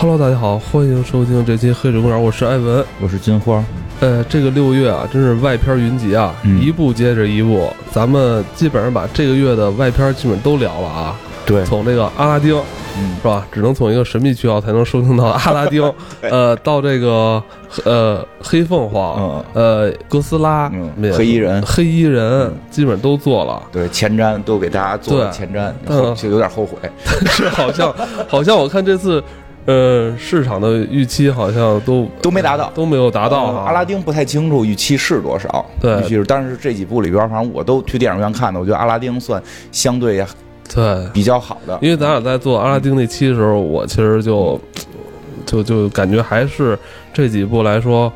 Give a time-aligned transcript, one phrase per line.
[0.00, 3.64] Hello，大家好，欢迎收听这期《黑水公园》，我是艾文，我是金花。
[3.98, 6.62] 呃，这个六月啊，真是外片云集啊，嗯。
[6.62, 11.16] 一部接着一部，咱们基本上把这个月的外片基本都聊了啊。
[11.44, 12.54] 对，从这个阿拉丁
[12.96, 13.16] 嗯。
[13.20, 15.92] 是吧，只能从一个神秘渠道才能收听到阿拉丁，
[16.22, 17.42] 呃，到这个
[17.84, 21.60] 呃黑凤凰，呃哥斯拉，嗯黑衣人。
[21.62, 23.60] 黑衣人基本都做了。
[23.72, 25.38] 对前瞻都给大家做了对。
[25.38, 26.78] 前瞻，嗯后就有点后悔。
[27.04, 27.92] 但 是好像
[28.28, 29.20] 好像我看这次，
[29.68, 40.24] 呃，市场的预期好像都都没达到都没有达到阿拉丁不太清楚预期是多少，对预期是，但是这几部里边，反正我都去电影院看的，我觉得阿拉丁算相对
[40.74, 41.78] 对，比较好的。
[41.82, 44.58] 因为咱俩在做阿拉丁那期的时候，我其实就
[45.44, 46.78] 就就感觉还是
[47.12, 48.10] 这几部来说，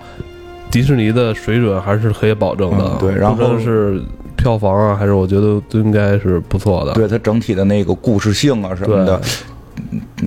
[0.70, 2.84] 迪士尼的水准还是可以保证的。
[2.84, 4.00] 嗯对然后是
[4.38, 6.94] 票房啊，还是我觉得都应该是不错的。
[6.94, 9.22] 对它整体的那个故事性啊什么的，嗯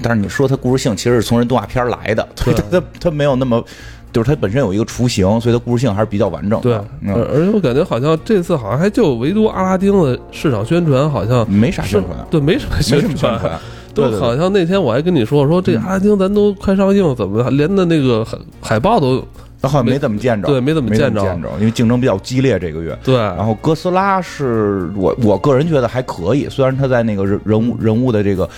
[0.02, 3.64] 但是你说它故事性其实是从人动画片来的，对它它它没有那么，
[4.12, 13.40] 就是它本身有一个雏形，所以它故事性还是比较完整对的。，而嗯，而且我感觉好像这次好像还就唯独阿拉丁的市场宣传好像没啥宣传，对，没什么没宣传。
[13.96, 19.26] 都对好像那天我还跟你说说这阿拉丁咱都快上映，怎么连的那个海海报都
[19.62, 23.00] 好像没怎么见着，对没怎么见着见着，因为竞争比较激烈这个月。
[23.06, 28.50] 对，然后哥斯拉是我我个人觉得还可以，虽然他在那个人人物人物的这个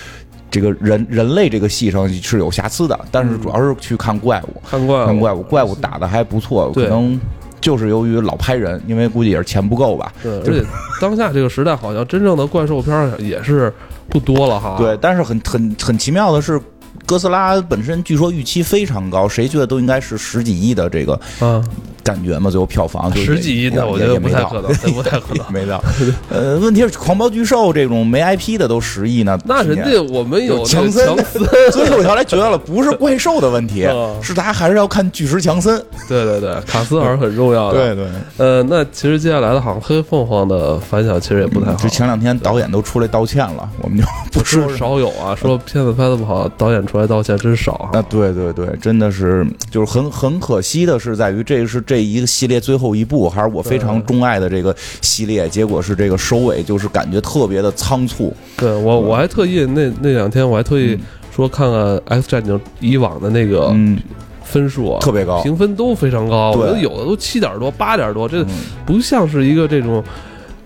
[0.50, 7.20] 这个人人类这个戏上是有瑕疵的，但是主要是去看怪物，看怪物看怪物，怪物打的还不错，可能
[7.60, 10.12] 就是由于老拍人，因为估计也是钱不够吧。
[10.22, 10.64] 对，而且
[11.00, 13.72] 当下这个时代，好像真正的怪兽片也是
[14.08, 14.76] 不多了哈。
[14.78, 16.60] 对，但是很很很奇妙的是。
[17.06, 21.62] 哥斯拉本身据说预期非常高，谁觉得都应该是十几亿的这个啊，
[22.08, 25.44] 感觉嘛，最后票房就十几亿也的，我觉得不太可能，不太可能。
[25.52, 25.82] 没到。
[26.30, 31.06] 呃，问题是狂暴巨兽这种没 IP 的都十亿呢，那人家我们有强森，
[31.70, 35.78] 所以我后来觉得了，不是怪兽的问题嗯， 是大家还是要看巨石强森。
[36.08, 37.94] 对对对，卡斯还是很重要的。
[37.94, 38.06] 对对，
[38.38, 41.88] 呃，那其实接下来的好像黑凤凰的反响其实也不太好就。
[41.88, 44.76] 前两天导演都出来道歉了，我们就不不是说。
[44.76, 48.02] 少有啊，说片子拍的不好，导演出来道歉真少啊，啊。
[48.08, 58.34] 对对对，真的是，就是很很可惜的是，在于这是这一个系列最后一部，还是我非常钟爱的这个系列，结果是这个收尾，就是感觉特别的仓促。
[58.56, 60.98] 对我我还特意那那两天我还特意
[61.34, 63.98] 说看看《X 战警》以往的那个嗯，
[64.42, 65.42] 分数啊，特别高。
[65.42, 66.62] 评分都非常高，对。
[66.62, 68.48] 我觉得有的都七点多、八点多，这嗯。
[68.86, 70.02] 不像是一个这种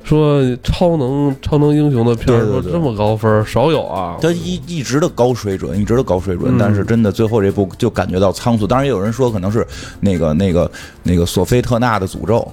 [0.05, 4.17] 说超能超能英雄的片儿，这么高分儿少有啊。
[4.21, 8.67] 他一一直的高水准，一直的高水准，嗯但是真的最后这部就感觉到仓促。
[8.67, 9.67] 当然，也有人说可能是
[10.01, 10.71] 那个那个
[11.03, 12.47] 那个索菲特纳的诅咒，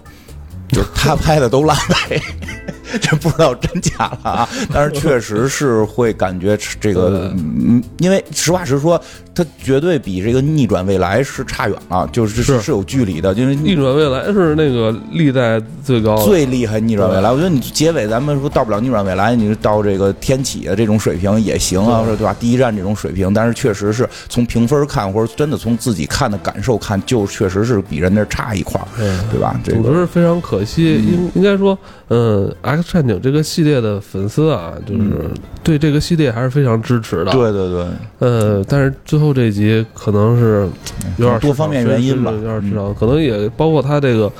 [0.69, 1.75] 就是他拍的都烂
[2.09, 2.21] 尾，
[3.01, 4.49] 这不知道真假了啊。
[4.71, 9.01] 但是确实是会感觉这个， 嗯，因为实话实说，
[9.39, 12.59] 它绝对比这个逆转未来是差远了，就是是。
[12.59, 22.17] 是有距离的，因为逆转未来是那个历代最高，最厉害逆转未来，我觉得你结尾咱们说到不了逆转未来，你到这个天启的这种水平也行啊，对。
[22.17, 22.35] 吧？
[22.39, 29.39] 第一站这种水平，但是确实是从评分看，或者真的从自己看的感受看，就确实是比人那儿差一块儿，对。
[29.39, 29.57] 对吧？
[29.63, 31.77] 这总之个是非常可惜，应应该说，
[32.09, 35.29] 嗯，《X 战警》这个系列的粉丝啊，就是
[35.63, 37.87] 对这个系列还是非常支持的。，对对对，
[38.19, 40.69] 呃，但是最后这一集可能是
[41.17, 44.31] 有点多方面原因吧有点市场，可能也包括他这个，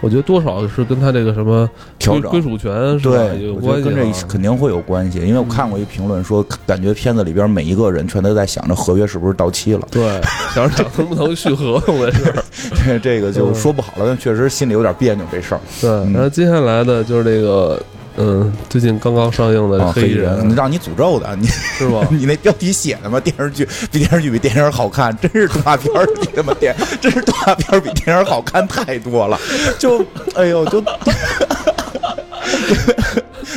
[0.00, 1.68] 我觉得多少是跟他这个什么
[1.98, 2.30] 调整。
[2.30, 3.16] 归归属权是吧？
[3.16, 3.92] 对，有关系啊。
[3.94, 10.20] 这肯定会有关系，因为我看过一评论说，感觉片子里边每一个人全都在想着合约是不是到期了，对，
[10.54, 12.44] 想着能不能续合同的事儿。
[12.84, 15.60] 这 这个就说不好了，但确实心里有点别扭这事儿。
[15.80, 17.80] 对，然后接下来的就是这个，
[18.22, 22.06] 嗯，最近刚刚上映的黑，《衣黑人，让你诅咒的，你是吧？
[22.12, 23.18] 你那标题写的吗？
[23.18, 29.38] 电视剧比电视剧比电影好看，真是动画片儿比他妈电， 真是动画片儿比电影好看太多了。
[29.78, 30.04] 就，
[30.36, 30.84] 哎呦，就，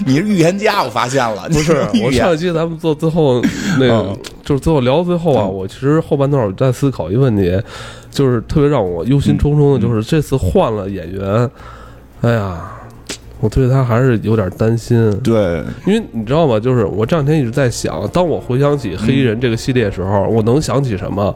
[0.06, 3.42] 你是预言家，我发现了，不是，我上一期咱们做最后
[3.78, 7.62] 那个嗯，就是最后聊到最后啊，嗯我其实后半段我在思考一个问题，
[8.10, 11.50] 就是特别让我忧心忡忡的，就是这次换了演员，
[12.22, 12.72] 哎呀，
[13.44, 15.12] 我对他还是有点担心。
[15.20, 16.58] 对，因为你知道吗？
[16.58, 21.36] 就是我这两天一直在想，当我回想起黑衣人这个系列的时候，我能想起什么？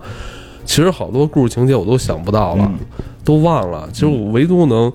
[0.63, 2.79] 其实好多故事情节我都想不到了，嗯
[3.25, 3.89] 都忘了。
[3.91, 4.89] 其实我唯独能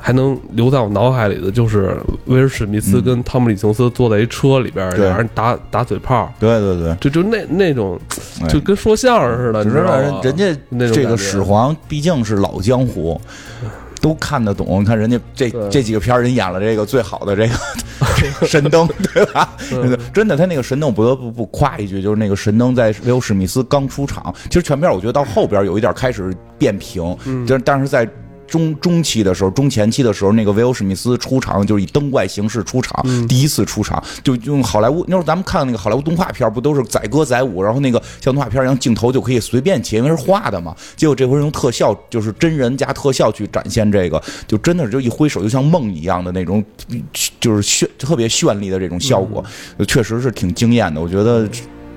[0.00, 1.96] 还能留在我脑海里的，就是
[2.26, 7.98] 威尔史密斯嗯跟汤姆李琼斯坐在一车里边，对俩人打打嘴炮，对对对，就就那那种，
[8.42, 10.20] 哎就跟说相声似的，你知道吗？
[10.22, 13.20] 人家那种这个始皇毕竟是老江湖。
[14.00, 17.54] 都看得懂，你看人家这这几个片儿人演了这个最好的这个
[18.46, 19.54] 神灯， 对吧？
[19.72, 28.08] 嗯真的，他那个神灯，我不得不不夸一句，就是那个神灯在威尔史密斯刚出场，其实全片我觉得到后边有一点开始变平，嗯就是但是在。
[28.48, 40.74] 中中期的时候，中前期的时候，那个维欧史密斯出场就是以灯怪形式出场，嗯第一次出场就用好莱坞那时候咱们看那个好莱坞动画片，不都是载歌载舞，然后那个像动画片一样镜头就可以随便切，因为是画的嘛。
[40.96, 46.64] 结果这回用特效，就是真人加特效去展现这个，就真的是就一挥手就像梦一样的那种，
[47.38, 49.44] 就是炫特别绚丽的这种效果，
[49.86, 51.00] 确实是挺惊艳的。
[51.00, 51.48] 我觉得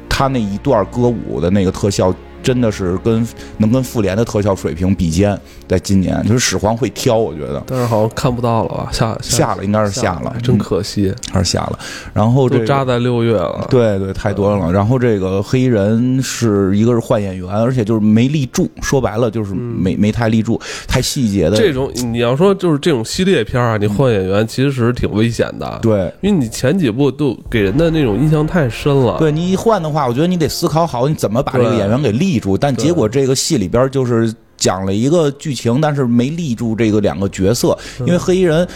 [0.09, 2.13] 他那一段歌舞的那个特效。
[2.43, 3.25] 真的是跟
[3.57, 8.89] 能跟复联的特效水平比肩，在今年就是始皇会挑，我觉得但是好像看不到了吧？
[8.91, 11.79] 下下了应该是下了，真可惜，还是下了。
[12.13, 14.71] 然后这个都扎在六月了，对对，太多了。
[14.71, 26.11] 然后这个黑衣人是一个是换演员，而且就是没立住，说白了就是没没太立住，太细节的这种你要说就是这种系列片啊，你换演员其实挺危险的，对。
[26.21, 32.57] 因为你前几部都给人的那种印象太深了，对你一换的话，我觉得你得思考好你怎么把这个演员给立住。
[32.57, 38.67] 但结果这个戏里边就是讲了一个剧情，但是没立住这个两个角色，因为黑衣人。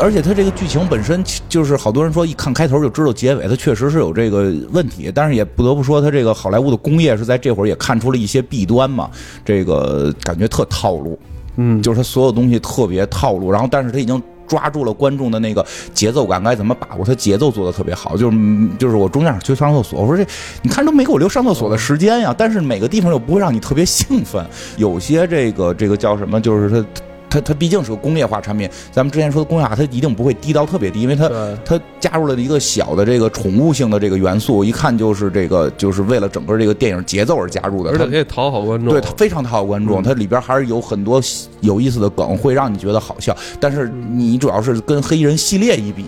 [0.00, 5.12] 而且他这个剧情本身就是好多人说一看开头就知道结尾，他确实是有这个问题。
[5.14, 9.10] 但是也不得不说，他这个好莱坞的工业是在这会儿也看出了一些弊端嘛，
[9.44, 11.18] 这个感觉特套路。
[11.56, 14.22] 嗯，就是他所有东西特别套路，然后但是他已经
[14.52, 15.64] 抓住了观众的那个
[15.94, 18.18] 节奏感，该怎么把握，他节奏做的特别好。
[18.18, 18.36] 就是
[18.78, 24.44] 就是我中间去上厕所，我说这你看都没给我留上厕所的时间呀，但是每个地方又不会让你特别兴奋。
[24.76, 26.84] 有些这个这个叫什么，就是他。
[27.32, 31.30] 它它毕竟是个工业化产品，咱们之前说的工业化，它一定不会低到特别低，因为它
[31.64, 37.90] 它加入了一个小的这个宠物性的这个元素，一看就是这个就是为了整个这个电影节奏而加入的。
[37.90, 41.22] 而且可以讨好观众，对，它非常讨好观众，嗯它里边还是有很多
[41.60, 43.34] 有意思的梗，会让你觉得好笑。
[43.58, 46.04] 但是你主要是跟黑衣人系列一比，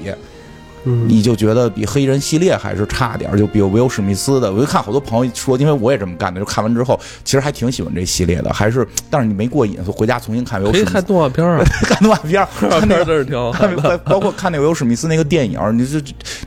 [0.85, 3.39] 嗯，你就觉得比黑衣人系列还是差点儿。
[3.39, 13.99] 就比如维欧史密斯的，我就看好多朋友说，因为我也这么干的，就看完之后，其实还挺喜欢这系列的，还是但是你没过瘾，回家重新看维欧可以看史密斯，动画片啊， 看动画片儿， 动画看那真是挺好 看的。
[13.99, 15.99] 包括看那个维欧史密斯那个电影，你就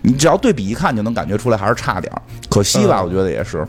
[0.02, 3.02] 你只要对比一看就能感觉出来还是差点儿，可惜吧？
[3.02, 3.66] 嗯我觉得也是。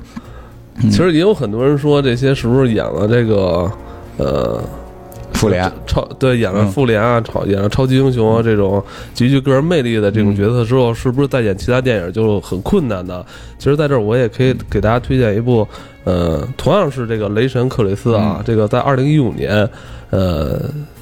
[0.83, 3.69] 其实也有很多人说这些是不是演了这个
[4.17, 4.63] 呃
[5.41, 8.83] 复联，超对演了嗯复联啊，超演了超级英雄啊这种
[9.15, 13.25] 极具个人魅力的这种角色之后，是不是再演其他电影就很困难呢？
[13.59, 15.67] 其实在这儿我也可以给大家推荐一部，
[16.05, 19.69] 呃，同样是这个雷神克里斯啊，嗯这个在二零一五年，
[20.11, 20.61] 呃。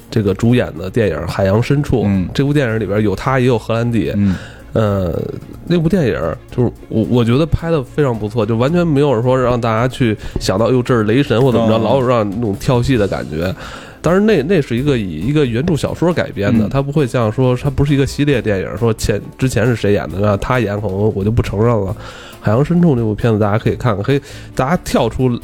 [0.09, 4.35] 这个主演的电影《海洋深处》，嗯这部电影里边有他，也有荷兰弟，嗯
[4.71, 5.21] 呃，
[5.65, 6.15] 那部电影
[6.49, 13.53] 就是我我觉得拍的非常不错，就完全没有说让大家去想到哟这是雷神或怎么着，哦老有让那种跳戏的感觉。
[14.01, 21.91] 当然那那是一个以一个原著小说改编的，嗯它不会像说它不是一个系列电影，说前之前是谁演的，那他演可能我就不承认了。
[22.39, 24.21] 《海洋深处》那部片子大家可以看看，可以
[24.55, 25.39] 大家跳出。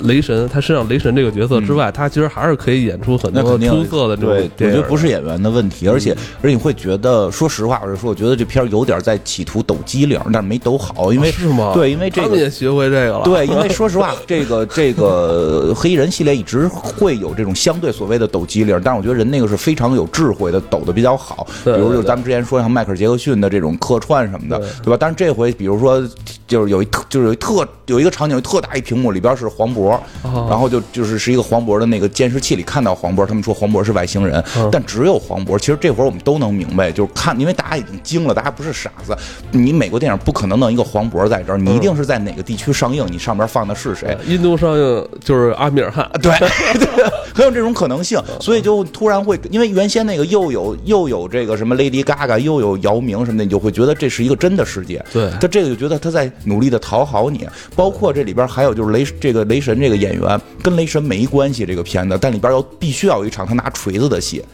[0.00, 4.68] 雷神，他身上雷神这个角色之外，他其实还是可以演出很多出色的这对种，对。
[4.68, 6.12] 我觉得不是演员的问题，而且
[6.42, 11.70] 而且你会觉得，说实话，我是说，我觉得这片儿有点在企图抖机灵，但是没抖好，因为哦是吗？
[11.74, 12.28] 对，因为这个。
[12.28, 13.22] 他们也学会这个了。
[13.24, 21.44] 对，因为说实话， 这个这个黑衣人系列一直会有这种相对所谓的抖机灵，但是我觉得人那个是非常有智慧的，抖的比较好。
[21.44, 24.96] 比对对如就是咱们之前说像迈克尔杰克逊的这种客串什么的，对对吧？
[24.98, 26.02] 但是这回比如说
[26.46, 29.83] 就是有一特就是有一特有一个场景，特大一屏幕，里边是黄渤，
[30.22, 35.58] 哦然后就就是是一个黄渤的那个监视器里看到黄渤，他们说黄渤是外星人，嗯但只有黄渤。
[35.58, 39.16] 其实这会儿我们都能明白，就是看，因为大家已经惊了，大家不是傻子。
[39.50, 44.16] 你美国电影不可能弄一个黄渤在这儿，你一定是在哪个地区上映，你上边放的是谁。
[44.26, 46.32] 印度上映就是阿米尔汗， 对，
[46.78, 55.04] 对，很有这种可能性，所以就突然会，因为原先那个又有又有这个什么 Lady Gaga，又有姚明什么的，你就会觉得这是一个真的世界。
[55.12, 64.44] 对他这个就觉得他在努力的讨好你，包括这里边还有就是雷这个雷神这个演员跟雷神没关系，这个片子，但里边要必须要有一场他拿锤子的戏，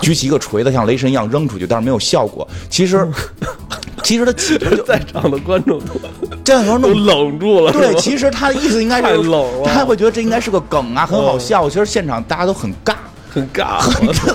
[0.00, 2.46] 举起一个锤子像雷神一样扔出去，但是没有效果。
[2.68, 3.06] 其实，
[4.02, 5.94] 其实他起在场的观众都
[6.44, 7.72] 这样都冷住了。
[7.72, 11.68] 对，其实他的意思应该太是冷了他会觉得这应该是个梗啊，很好笑。
[11.70, 12.94] 其实现场大家都很尬，
[13.30, 14.34] 很尬，很尬。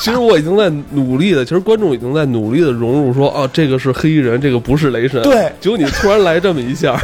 [0.00, 5.22] 其实我已经在努力的，其实观众已经在努力的融入说，哦，这个是黑衣人，这个不是雷神。
[5.22, 7.00] 对结果你突然来这么一下，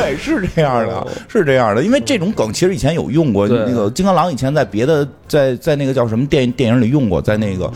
[0.00, 1.82] 对，是这样的哦，是这样的。
[1.82, 7.72] 因为这种梗其实以前有用过，那个金刚狼以前在别的在在那个叫什么电电影里用过，在那个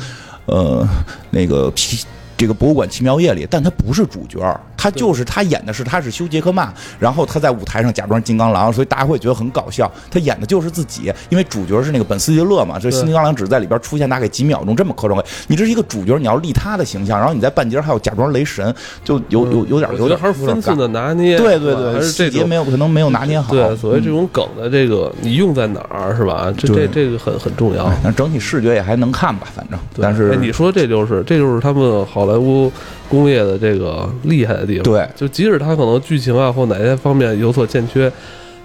[0.47, 0.87] 呃
[1.31, 2.05] 那个皮。
[2.43, 4.41] 这个博物馆奇妙夜里，但他不是主角，
[4.77, 9.89] 他就是他演的是他是修杰克曼，然后他在舞台上假装金刚狼，所以大家会觉得很搞笑。
[10.11, 15.25] 他演的就是自己，因为主角是那个本斯蒂勒嘛，这新金刚狼只在里边出现大概几秒钟，这么磕碜。
[15.47, 23.55] 你这是一个主角，你要立他的形象，然后你在半截还要假装雷神，就有有有点有点还是分寸的拿捏，对对对，这节没有可能没有拿捏好。
[23.55, 26.53] 对，所谓这种梗的这个你用在哪儿是吧？
[26.59, 27.89] 这这这个很很重要。
[28.03, 29.79] 那整体视觉也还能看吧，反正。
[30.01, 32.73] 但是你说这就是这就是他们好莱坞
[33.09, 34.85] 工业的这个厉害的地方。
[34.85, 38.11] 对，就即使它可能剧情啊或哪些方面有所欠缺，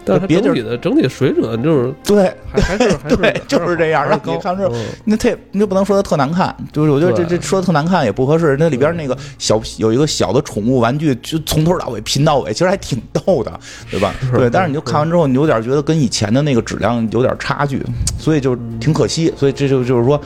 [0.06, 4.08] 但是它整体的整体水准就是对，还还是对，就是这样。
[4.08, 4.72] 让你看这，
[5.04, 8.56] 那他你就不能说它特难看，就是我觉得这这说的特难看也不合适。
[8.58, 13.60] 那里边那个小有一个小的宠物玩具，就从头到尾拼到尾，其实还挺逗的，
[13.92, 14.16] 对吧？
[14.34, 17.84] 对，但是你就看完之后，你有点觉得跟以前的那个质量有点差距，
[18.18, 19.34] 所以就挺可惜。
[19.36, 20.20] 所以这就就是说。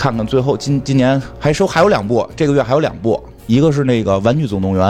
[0.00, 4.82] 看看最后今今年还收还有两部，这个月还有两部，一个是那个《玩具总动员》，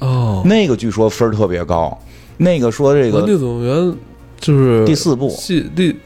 [0.00, 1.98] 哦，那个据说分儿特别高，
[2.36, 3.74] 那个说这个《玩具总动员》
[4.38, 5.96] 就是第四部，系历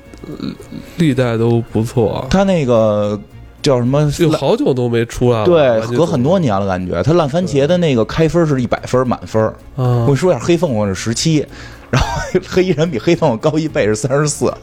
[0.97, 2.25] 历代都不错。
[2.31, 3.21] 他那个
[3.61, 4.09] 叫什么？
[4.21, 9.53] 有好久都没出来了，对，隔很多年了，感觉他烂番茄的那个开分是一百分满分。
[9.75, 11.45] 我说一下，黑凤凰是十七，
[11.91, 12.09] 然后
[12.49, 14.55] 黑衣人比黑凤凰高一倍是三十四，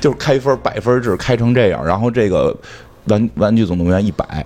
[0.00, 2.56] 就是开分百分制开成这样，然后这个。
[3.06, 4.44] 玩玩具总动员一百，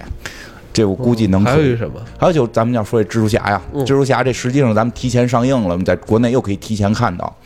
[0.73, 1.45] 这我估计能。
[1.45, 2.01] 还有一什么？
[2.19, 7.37] 还有就咱们要说这蜘蛛侠呀，蜘蛛侠这实际上咱们提前上映了，我们在国内又可以提前看到。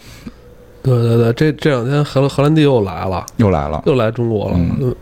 [0.83, 4.57] 对对对，这这两天荷荷兰弟又来了，又来了，又来中国了。
[4.57, 4.97] 嗯。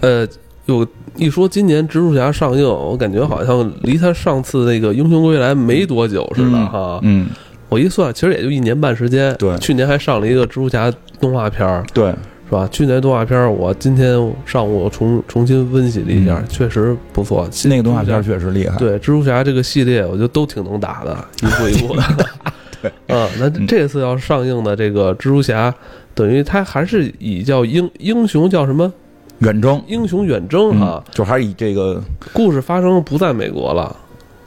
[0.00, 0.28] 呃，
[0.66, 7.00] 有一说今年蜘蛛侠上映，我感觉好像离他上次那个英雄归来没多久似的哈。
[7.02, 7.26] 嗯。
[7.68, 9.34] 我一算，其实也就一年半时间。
[9.38, 9.58] 对。
[9.58, 10.88] 去年还上了一个蜘蛛侠
[11.20, 11.84] 动画片儿。
[11.92, 12.14] 对。
[12.48, 12.68] 是吧？
[12.70, 17.48] 去年动画片我今天上午重重新温习了一下，确实不错。
[17.64, 18.78] 那个动画片确实厉害。
[18.78, 22.02] 对，蜘蛛侠这个系列，我觉得都挺能打的，一步一步的。
[22.80, 25.74] 对，嗯，那这次要上映的这个蜘蛛侠，
[26.14, 28.92] 等于它还是以叫英英雄叫什么
[29.40, 29.82] 远征？
[29.88, 32.00] 英雄远征啊，就还是以这个
[32.32, 33.96] 故事发生不在美国了。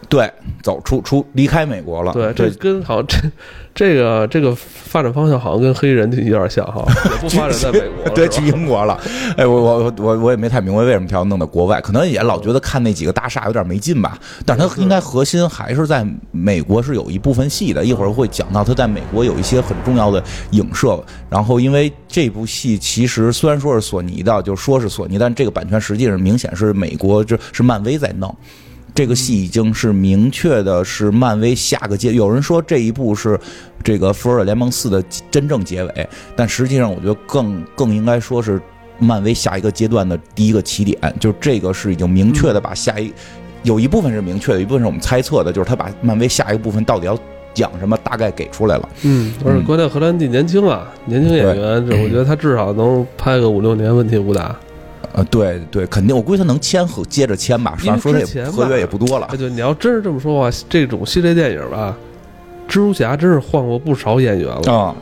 [0.10, 0.30] 对，
[0.64, 2.12] 走出出离开美国了。
[2.12, 3.18] 对，这跟好像这
[3.76, 9.00] 这个这个发展方向好像跟黑人有点像哈，也不发展在美国， 对，去英国了。
[9.38, 14.18] 哎，我我我我也没太明白为什么他要弄到国外，可能也老觉得看那几个大厦有点没劲吧。
[14.48, 21.00] 但是他应该核心还是在美国是有一部分戏的，一会儿会讲到他在美国有一些很重要的影射。
[21.30, 28.36] 然后因为这部戏其实虽然说是索尼的，就说是索尼，但这个版权实际上明显是美国，就是漫威在弄。
[29.00, 32.12] 这个戏已经是明确的，是漫威下个阶。
[32.12, 33.40] 有人说这一部是
[33.82, 35.02] 这个《复仇者联盟四》的
[35.32, 38.62] 真正结尾，但实际上我觉得更更应该说是
[39.00, 40.98] 漫威下一个阶段的第一个起点。
[41.18, 43.10] 就这个是已经明确的把下一
[43.64, 47.18] 有一部分是明确的，一部分是我们猜测的，就是他把漫威下一个部分到底要
[47.54, 48.90] 讲什么，大概给出来了。
[49.04, 54.54] 嗯，而且关键荷兰弟年轻啊，年轻演员，这我觉得他至少能拍个五六年，问题不大。
[55.14, 57.76] 呃，对对，肯定，我估计他能签合，接着签吧。
[57.78, 59.28] 反正说这合约也不多了。
[59.38, 61.98] 对，你要真是这么说话，这种系列电影吧，
[62.68, 64.96] 蜘蛛侠真是换过不少演员了啊。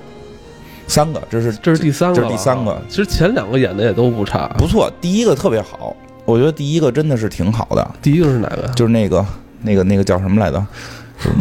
[0.87, 2.81] 三个，这是这是第三个，这是第三个。
[2.87, 4.89] 其实前两个演的也都不差，不错。
[5.01, 7.85] 第一个特别好，我觉得第一个真的是挺好的。
[8.01, 8.71] 第一个是哪个？
[8.75, 9.25] 就是那个
[9.61, 10.65] 那个那个叫什么来着？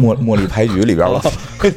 [0.01, 1.21] 茉茉莉牌局里边了，
[1.61, 1.71] 对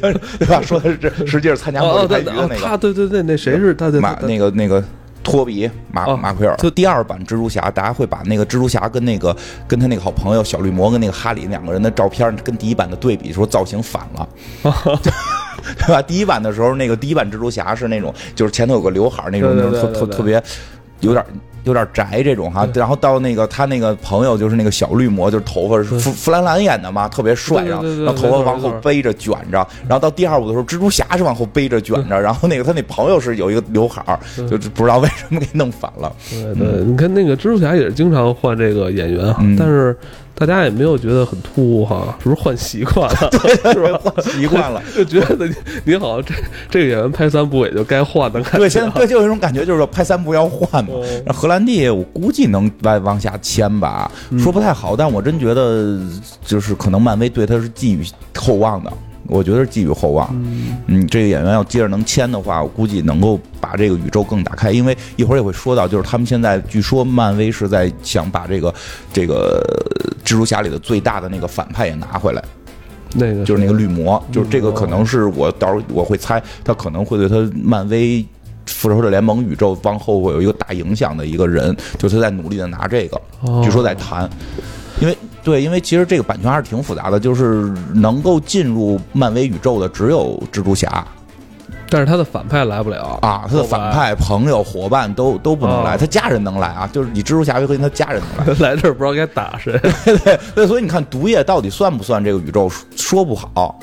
[0.47, 0.61] 吧？
[0.61, 2.55] 说的是这实际上参加茉莉牌局的那个。
[2.55, 4.19] 他对对对，那谁是他的马？
[4.21, 4.83] 那个那个。
[5.23, 9.35] 托比马马奎尔，就第二版蜘蛛侠，大家会把那个蜘蛛侠跟那个
[9.67, 14.27] 跟他那个好朋友小绿魔跟那个哈里两个人的照片跟第一版的对比，说造型反了，
[15.85, 16.01] 对吧？
[16.01, 20.41] 第一版的时候，那个第一版蜘蛛侠是那种，就是前头有个刘海那种，那种特特特别
[21.01, 21.23] 有点。
[21.63, 36.11] 有点宅这种哈，然后到那个他那个朋友就是那个小绿魔，就是头发是弗弗兰兰演的嘛，特别帅，然后然后头发往后背着卷着，然后到第二部的时候，蜘蛛侠是往后背着卷着，然后那个他那朋友是有一个刘海儿，就不知道为什么给弄反了。
[36.31, 39.95] 对对，你看那个蜘蛛侠也是经常换这个演员，但是。
[40.45, 43.31] 大家也没有觉得很突兀哈，是 不是换习惯了？
[43.73, 43.99] 是吧？
[44.03, 45.53] 换习惯了， 就觉得你
[45.85, 46.33] 你好像这
[46.69, 48.41] 这个演员拍三部也就该换的。
[48.41, 50.91] 对，现在对就有一种感觉，就是说拍三部要换嘛。
[51.33, 55.99] 荷兰弟，我估计能往往下签吧，说不太好，但我真觉得
[56.43, 58.03] 就是可能漫威对他是寄予
[58.35, 58.91] 厚望的。
[59.31, 60.29] 我觉得是寄予厚望，
[60.87, 64.71] 嗯，这个演员要接着能签的话，我估计能够把这个宇宙更打开。
[64.71, 68.73] 因为一会儿也会说到，就是他们现在据说漫威是在想把这个
[69.13, 69.63] 这个
[70.25, 72.43] 蜘蛛侠里的最大的那个反派也拿回来，
[73.15, 73.45] 那个。
[73.45, 78.25] 就是那个绿魔，就是这个可能是我到时候我会猜，他可能会对他漫威。
[78.67, 83.59] 复仇者联盟宇宙往后会有一个大影响的一个人，就是他在努力的拿这个，哦。
[83.63, 84.29] 据说在谈，
[84.99, 91.05] 因为对，因为其实这个版权还是挺复杂的，就是能够进入漫威宇宙的只有蜘蛛侠
[91.89, 98.53] 但是他的反派来不了啊，他的反派、朋友、伙伴都都不能来，哦他家人能来啊，就是以蜘蛛侠为核心，他家人能来。
[98.71, 99.77] 来这儿不知道该打谁。
[100.55, 103.77] 对，所以你看毒液到底算不算这个宇宙，说不好。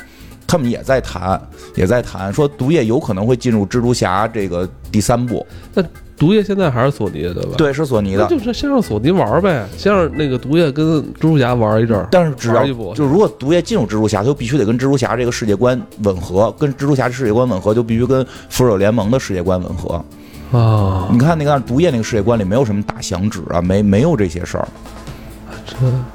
[0.47, 1.38] 他们也在谈，
[1.75, 5.47] 也在谈，说毒液有可能会进入蜘蛛侠这个第三部。
[5.75, 5.83] 那
[6.19, 8.27] 毒液现在还是索尼的对吧？，对，是索尼的。
[8.27, 10.85] 就是先让索尼玩呗，先让那个毒液跟
[11.15, 12.09] 蜘蛛侠玩一阵儿。
[12.11, 20.05] 但是只要就是如果毒液进入蜘蛛侠，他就必须得跟蜘蛛侠这个世界观吻合，跟蜘蛛侠世界观吻合，就必须跟复仇者联盟的世界观吻合。
[20.51, 24.67] 啊，你看那个毒液那个世界观里没有什么打响指啊，没没有这些事儿。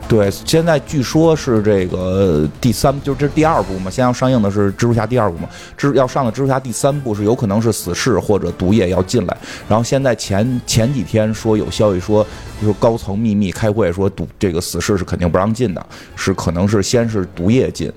[0.08, 12.26] 对，现在据说是这个第三，就是这是第二部嘛，现在要上映的是蜘蛛侠第二部嘛，蜘要上的蜘蛛侠第三部是有可能是死侍或者毒液要进来，然后现在前前几天说有消息说，
[12.62, 17.92] 就是高层秘密开会说毒这个死侍是肯定不让进的，是可能是先是毒液进，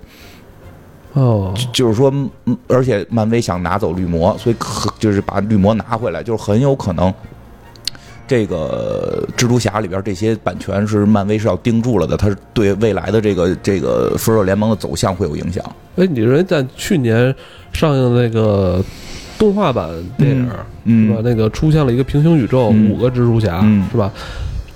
[1.14, 2.12] 哦，就是说，
[2.44, 7.12] 嗯而且漫威想拿走绿魔，所以可就是把绿魔拿回来，就是很有可能。
[8.26, 15.64] 这个蜘蛛侠里边这些版权是漫威是要盯住了的，它是对未来的这个这个复仇者联盟的走向会有影响。
[15.96, 17.34] 哎，你认为在去年
[17.72, 18.82] 上映的那个
[19.38, 20.66] 动画版电影、是吧？
[20.84, 24.12] 嗯，那个出现了一个平行宇宙，嗯五个蜘蛛侠、嗯是吧？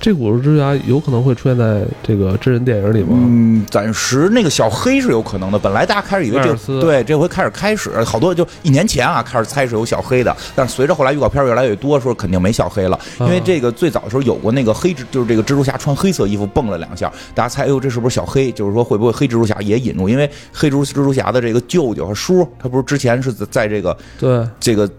[0.00, 3.08] 这五个蜘蛛侠有可能会出现在这个真人电影里吗？
[3.12, 5.58] 嗯，暂时那个小黑是有可能的。
[5.58, 18.50] 本来大家开始以为这对这回开始开始好多就一年前啊开始猜是有小黑的，但是随着后来预告片越来越多，说肯定没小黑了，因为啊这个最早的时候有过那个黑蜘，就是这个蜘蛛侠穿黑色衣服蹦了两下，大家猜，哎呦这是不是小黑？
[18.50, 20.08] 就是说会不会黑蜘蛛侠也引入？
[20.08, 24.90] 因为黑蜘蛛蜘蛛侠的这个舅舅和叔，他不是之前是在在这个对，这个。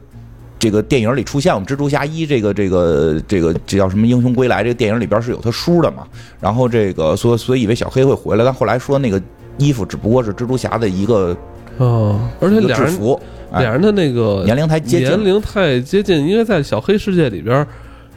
[0.61, 4.61] 这个电影里出现，我们蜘蛛侠一这个这个这个这叫什么英雄归来？
[4.61, 6.03] 这个电影里边是有他叔的嘛？
[6.39, 9.19] 然后这个所所以以为小黑会回来，但后来说那个
[9.57, 11.35] 衣服只不过是蜘蛛侠的一个
[11.79, 13.19] 哦，而且俩人制服，
[13.51, 17.65] 哎俩人的那个年龄太接近年龄太接近，因为在小黑世界里边，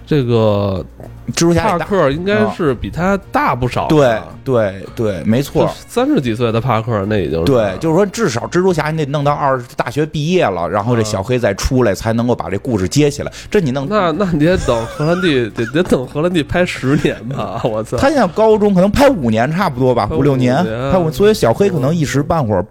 [0.06, 0.84] 这个
[1.32, 3.96] 蜘蛛侠帕，克应该是比他大不少的。
[3.96, 5.70] 对对对，没错。
[5.88, 13.32] 三十几岁的帕克那已经是对，就是说，至少蜘蛛侠你得弄到二十大学毕业了，然后这嗯小黑再出来，才能够把这故事接起来。
[13.50, 17.60] 这你弄，那那你得等荷兰弟，得得等荷兰弟拍十年吧？
[17.64, 17.96] 我操！
[17.96, 22.64] 他现在高中可能拍五年差不多吧，五六年五年拍五，所以小黑可能一时半会儿。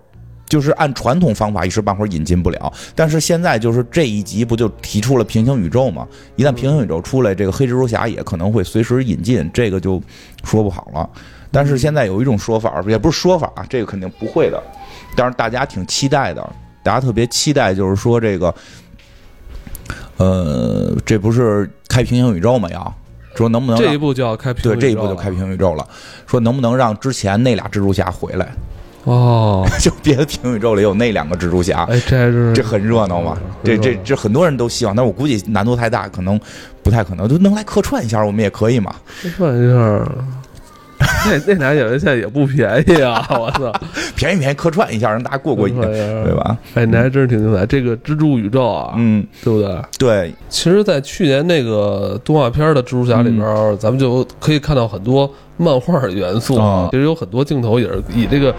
[0.47, 6.08] 就是按传统方法一时半会儿引进不了，但是现在就是这一集不就提出了平行宇宙嘛？
[6.36, 10.01] 一旦平行宇宙出来，这个黑蜘蛛侠也可能会随时引进，这个就
[10.43, 11.10] 说不好了。
[11.49, 14.62] 但是现在有一种说法，也不是说法啊，这个肯定不会的，
[15.15, 16.47] 但是大家挺期待的，
[16.84, 18.53] 大家特别期待，就是说这个，
[20.17, 22.69] 呃，这不是开平行宇宙吗？
[22.71, 22.93] 要
[23.36, 25.88] 说能不能这一步就要开平对，这一步就开平行宇宙了。
[26.27, 28.53] 说能不能让之前那俩蜘蛛侠回来？
[29.04, 29.66] 哦。
[29.80, 33.38] 就别的平行宇宙里有那两个蜘蛛侠，哎，这还是这很热闹嘛？
[33.63, 36.39] 这这这很多人都希望，但我估计难度太大，可能
[36.82, 37.28] 不太可能。
[37.28, 38.94] 就能来客串一下，我们也可以嘛？
[39.22, 40.06] 客串一下，
[41.26, 43.26] 那那俩演员现在也不便宜啊！
[43.32, 43.74] 我操，
[44.16, 45.92] 便宜便宜客串一下，让大家过过瘾，对
[46.24, 46.34] 对？
[46.34, 46.58] 吧？
[46.76, 47.66] 哎，你还真是挺精彩。
[47.66, 49.82] 这个蜘蛛宇宙啊，嗯，对不对？
[50.00, 58.54] 对，其实，在去年那个动画片的蜘蛛侠里边，嗯咱们就可以看到很多漫画元素啊其实有很多镜头也是以这个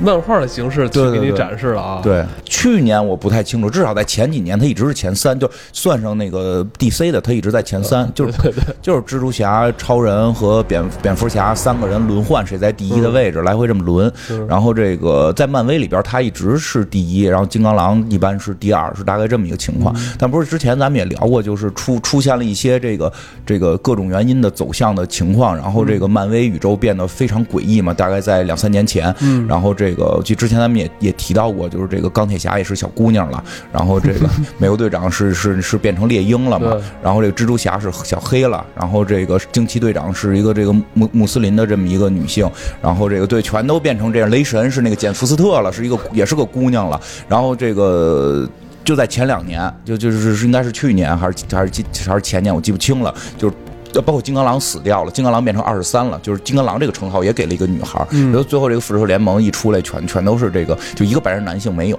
[0.00, 2.00] 漫画的形式去给你展示了啊。
[2.02, 14.12] 对，去年我不太清楚，至少在前几年，它一直是前三，就算上那个 DC 的，它一直在前三，就是对对， 就是蜘蛛侠、超人和蝙蝙蝠侠三个人轮换，谁在第一的位置，来回这么轮。
[14.30, 19.94] 嗯然后这个在漫威里边，它一直是第一，然后金刚狼一般是第二，是大概这么一个情况。
[20.18, 23.12] 但不是之前咱们也聊过，就是出出现了一些这个
[23.44, 27.92] 这个各种原因的走向的情况，然后这个漫威宇宙变得非常诡异嘛。
[27.92, 42.50] 大概在两三年前，嗯然后这个就之前咱们也也提到过，就是这个钢铁侠也是小姑娘了，然后这个 美国队长是是是变成猎鹰了嘛，然后这个蜘蛛侠是小黑了，然后这个惊奇队长是一个这个穆穆斯林的这么一个女性，
[42.82, 48.48] 然后这个对全都变成这样，雷神是那个简福斯特了，是一个也是个姑娘了，然后这个。
[48.84, 53.12] 就在前两年，就就是是应该是去年还是还是今还是前年，我记不清了。
[53.36, 53.52] 就
[54.00, 58.06] 包括金刚狼死掉了，金刚狼变成二十三了，就是金刚狼这个称号也给了一个女孩。
[58.10, 61.96] 嗯然后最后这个复仇者联盟一出来，全全都是这个，就一个白人男性没有，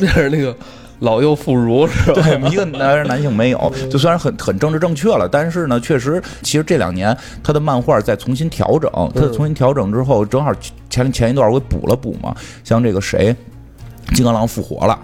[0.00, 0.54] 变成那个
[1.00, 2.22] 老幼妇孺是吧？
[2.22, 10.52] 对，一个男人男性没有，就虽然很很政治正确了，但是呢，确实，其实这两年他的漫画在重新调整，他重新调整之后，正好
[10.88, 13.34] 前前一段我给补了补嘛，像这个谁，
[14.14, 14.98] 金刚狼复活了。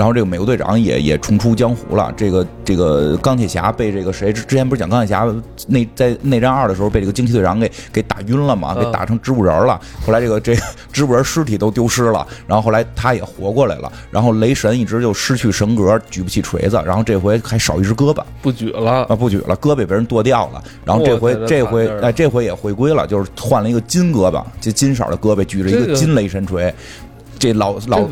[0.00, 2.10] 然后这个美国队长也也重出江湖了。
[2.16, 5.30] 这个这个钢铁侠被这个谁之之前不是讲钢铁侠
[5.66, 9.78] 内在内战二的时候被这个惊奇队长给给打晕了嘛，给打成植物人了。
[10.06, 13.92] 后来这个这个 植物人尸体都丢失了，然后后来他也活过来了。
[14.10, 20.64] 然后雷神一直就失去神格，举不起锤子，然后这回还少一只胳膊，不举了啊，不举了，胳膊被人剁掉了。
[20.82, 26.74] 然后这回这回哎这回也回归了，就是换了一个金胳膊，这金色的胳膊举着一个金雷神锤。
[27.38, 28.06] 这老老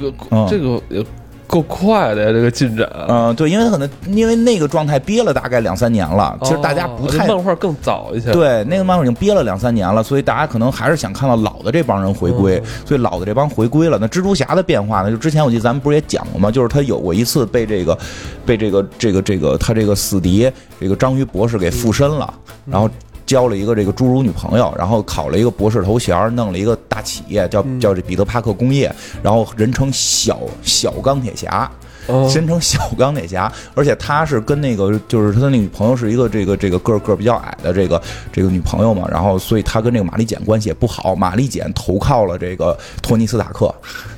[0.48, 1.04] 这个也
[1.48, 2.88] 够快的呀，这个进展。
[3.08, 8.30] 嗯，对，因为可能因为那个状态憋了大概两三年了，其实大家不太漫画更早一些。
[8.30, 13.98] 对，那个漫画已经憋了两三年了，所以大家可能还是想看到老的这帮人回归，所以老的这帮回归了。
[13.98, 15.10] 那蜘蛛侠的变化呢？
[15.10, 16.50] 就之前我记得咱们不是也讲过吗？
[16.50, 17.98] 就是他有过一次被这个
[18.44, 22.32] 被这个这个这个他这个死敌这个章鱼博士给附身了，
[22.66, 22.88] 然后。
[23.28, 28.90] 交了一个这个侏儒女朋友，然后考了一个博士头衔，弄了一个大企业，叫叫这彼得帕克工业，
[29.22, 31.70] 然后人称小小钢铁侠，
[32.06, 38.00] 人称小钢铁侠，而 且他是跟那个就是他的那女朋友是一个这个这个个个比较矮的这个
[38.32, 43.72] 这个女朋友嘛，然后所以他跟这个玛丽简关系也不好，玛丽简投靠了这个托尼斯塔克，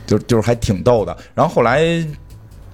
[0.07, 1.17] 就就是还挺逗的。
[1.35, 1.85] 然后后来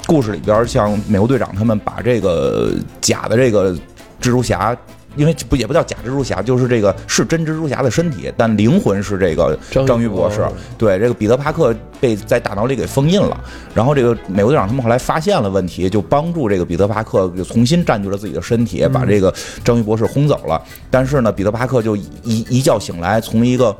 [0.07, 3.73] 故事里边像美国队长他们把这个假的这个
[4.21, 4.77] 蜘蛛侠。
[5.17, 10.47] 因为不也不叫假蜘蛛侠，就是这个是真蜘蛛侠的身体，但灵魂是这个章鱼博士。
[10.79, 13.37] 对，这个彼得帕克被在大脑里给封印了，
[13.75, 19.33] 然后这个美国队长他们后来发现了问题，就帮助这个彼得帕克就重新占据了自己的身体，把这个
[19.65, 20.63] 章鱼博士轰走了。
[20.91, 23.77] 但是呢，彼得帕克就一一觉醒来，从一个。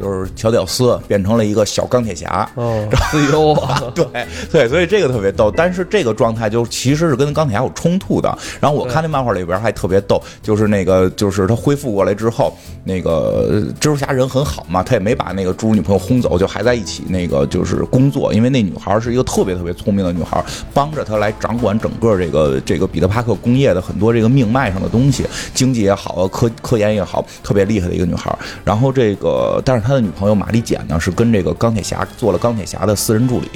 [0.00, 4.06] 就是乔屌丝变成了一个小钢铁侠，哦，自由啊， 对
[4.50, 5.52] 对，所以这个特别逗。
[5.54, 8.34] 但是这个状态就其实是跟钢铁侠有冲突的。
[8.58, 18.32] 然后我看那漫画里边还特别逗，就是那个就是他恢复过来之后，那个蜘蛛侠人很好嘛，他也没把那个侏儒女朋友轰走，就还在一起那个就是工作。
[18.32, 28.34] 因为那女孩是一个特别特别聪明的女孩，帮着他来掌管整个这个这个彼得帕克工业的很多这个命脉上的东西，经济也好，科科研也好，特别厉害的一个女孩。
[28.64, 29.89] 然后这个，但是他。
[29.90, 33.48] 他的女朋友玛丽简呢，是跟这个钢铁侠做了钢铁侠的私人助理，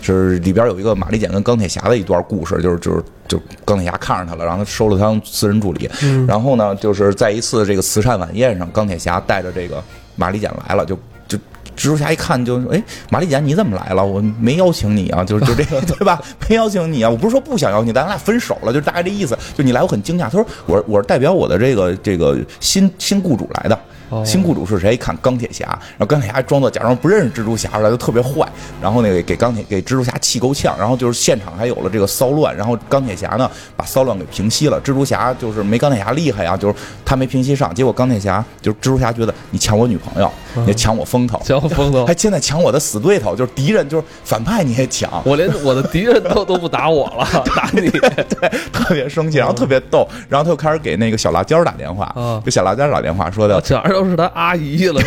[0.00, 5.90] 是里边有一个玛丽简跟钢铁侠的一段故事，就是就是就钢铁侠看上他了，然后他收了他当私人助理。
[6.28, 9.82] 然后呢，就是在一次这个慈善晚宴上，钢铁侠带着这个
[10.14, 11.36] 玛丽简来了，就就
[11.76, 14.06] 蜘蛛侠一看就哎，玛丽简你怎么来了？
[14.06, 16.22] 我没邀请你啊，就是就这个 对吧？
[16.48, 19.36] 没邀请你啊，我不是说不想邀请，咱俩分手了，就大概这意思。
[19.56, 23.76] 就你来我很惊讶，他说我我是代表我的这个这个新新雇主来的。
[24.24, 24.94] 新雇主是谁？
[24.94, 28.46] 一看钢铁侠，然后钢铁侠装作假装不认识蜘蛛侠，来就特别坏，
[28.82, 40.30] 然后那个给钢铁给蜘蛛侠气够呛，然后就是现场还有了这个骚乱，然后钢铁侠呢把骚乱给平息了，蜘蛛侠就是没钢铁侠厉害啊，就是他没平息上，结果钢铁侠就是蜘蛛侠觉得你抢我女朋友，
[40.66, 53.60] 你抢我风头，抢我风头， 还现在抢我的死对头，就是敌人，就是反派你也抢，我连我的敌人都 都不打我了，打你，对，特别生气，然后特别逗，然后他就开始给那个小辣椒打电话，给小辣椒打电话说的。
[53.60, 55.00] 都是他阿姨了，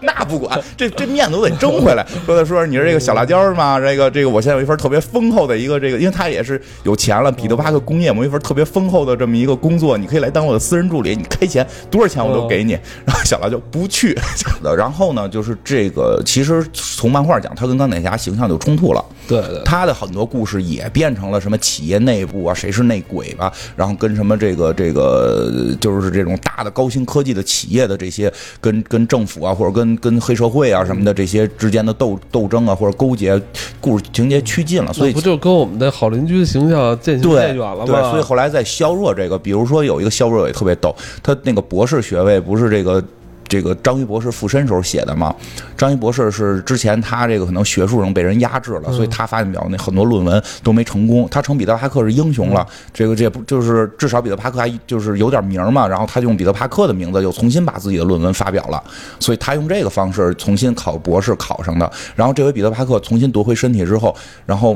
[0.00, 2.06] 那 不管， 这这面子我得争回来。
[2.24, 3.78] 说的说你是这个小辣椒是吗？
[3.78, 12.72] 这个这个，我现在有一份特别丰厚的一个这个，因为他也是有钱了，彼得巴克工业我一份特别丰厚的这么一个工作，你可以来当我的私人助理，你开钱多少钱我都给你。
[13.04, 14.16] 然后小辣椒不去，
[14.76, 19.04] 然后呢，就是这个其实从漫画讲，他跟钢铁侠形象就冲突了。
[19.26, 27.94] 对对，他的很多故事也变成了什么企业内部啊，谁是内鬼吧，然后跟什么这个这个就是这种大的高新科技的企业的。
[27.96, 33.40] 这些跟跟政府啊，或者跟跟黑社会啊什么的这些之间的斗斗争啊，或者勾结，
[33.80, 37.84] 故事情节趋近了，所以不就跟我们的好邻居的形象渐行渐远了吗？
[37.86, 43.02] 对，所以后来在削弱这个，比如说有一个削弱也特别逗，他那个博士学位不是这个。
[43.46, 45.34] 这个章鱼博士附身时候写的嘛？
[45.76, 51.28] 章鱼博士是之前他这个可能学术上被人压制了，所以他发表那很多论文都没成功。
[51.30, 55.86] 他成彼得帕克是英雄了，这个这不就是至少彼得帕克还就是有点名嘛？
[55.86, 58.82] 然后他就用彼得帕克的名字又重新把自己的论文发表了，
[59.20, 61.90] 所以他用这个方式重新考博士考上的。
[62.16, 64.14] 然后这回彼得帕克重新夺回身体之后，
[64.46, 64.74] 然后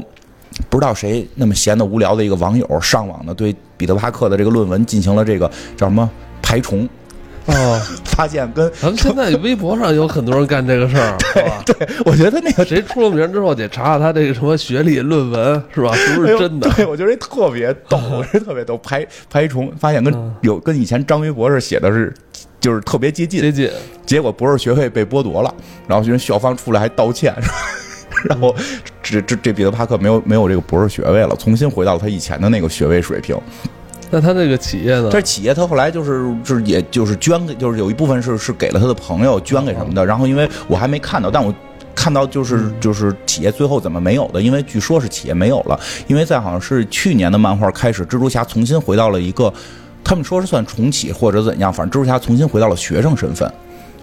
[0.69, 6.09] 不知道谁那么闲的无聊的一个网友上网呢，对彼得帕克的这个论文进行了这个叫什么
[6.43, 6.89] 排虫。
[7.49, 7.81] 哦，
[8.17, 11.17] 发现跟咱们现在微博上有很多人干这个事儿，
[11.65, 15.93] 对对，我觉得那个谁出了名之后得查查他这个什么学历、论文是吧？
[15.95, 16.71] 是不是真的？
[16.75, 18.77] 对，我觉得 特别逗，我觉得特别逗。
[18.79, 22.13] 排排虫发现跟有跟以前章鱼博士写的是，
[22.61, 23.71] 就是特别接近，接近。
[24.05, 25.55] 结果博士学位被剥夺了，
[25.87, 27.35] 然后人校方出来还道歉，
[28.25, 28.55] 然后
[29.03, 33.35] 这这这彼得帕克没有没有这个博士学位了，重新回到了他以前的那个学位水平。
[34.11, 35.11] 那他这个企业呢？
[35.11, 40.05] 这企业他后来就是就是也就是捐给，就是有一部分是是给了他的朋友捐给什么的。
[40.05, 41.55] 然后因为我还没看到，但我
[41.95, 49.53] 看到就是就是企业最后怎么没有的，因为据说是企业没有了，因为在好像是去年的漫画开始，蜘蛛侠重新回到了一个，
[50.03, 53.53] 他们说是算重启或者怎样，反正蜘蛛侠重新回到了学生身份。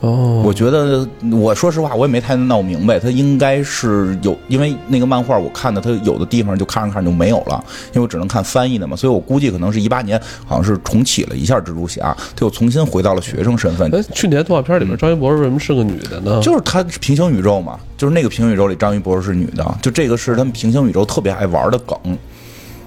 [0.02, 13.90] 哦，我觉得，我说实话，我也没太闹明白，他应该是有，因为那个漫画我看的，他有的地方就看着看着就没有了，因为我只能看翻译的嘛，所以我估计可能是一八年，好像是重启了一下蜘蛛侠，他又重新回到了学生身份。
[13.96, 16.40] 哎，去年动画片里面张一博士为什么是个女的呢？
[16.42, 21.98] 就是他平行宇宙嘛，就是那个平行宇宙里张一博士是女的，就这个是他们平行宇宙特别爱玩的梗。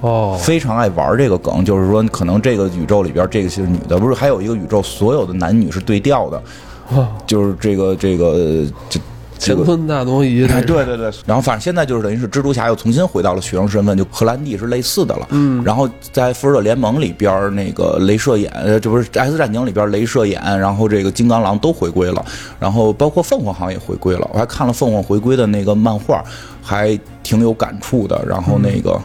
[0.00, 6.40] 哦，非常爱玩这个梗，就是说可能这个宇宙里边这个是女的，不是还有一个宇宙所有的男女是对调的。
[7.26, 9.00] 就是这个这个这
[9.40, 11.12] 乾坤大挪移，对对对。
[11.24, 15.28] 然后反正现在就是等于是蜘蛛侠又重新回到了学生身份，就荷兰弟是类似的了。
[15.30, 15.62] 嗯。
[15.62, 22.24] 然后在复仇者联盟里边，那个镭射眼，这不是 X 战警里边镭射眼，然后这个金刚狼都回归了，
[22.58, 24.28] 然后包括凤凰好像也回归了。
[24.32, 26.24] 我还看了凤凰回归的那个漫画，
[26.60, 28.20] 还挺有感触的。
[28.26, 29.00] 然后那个。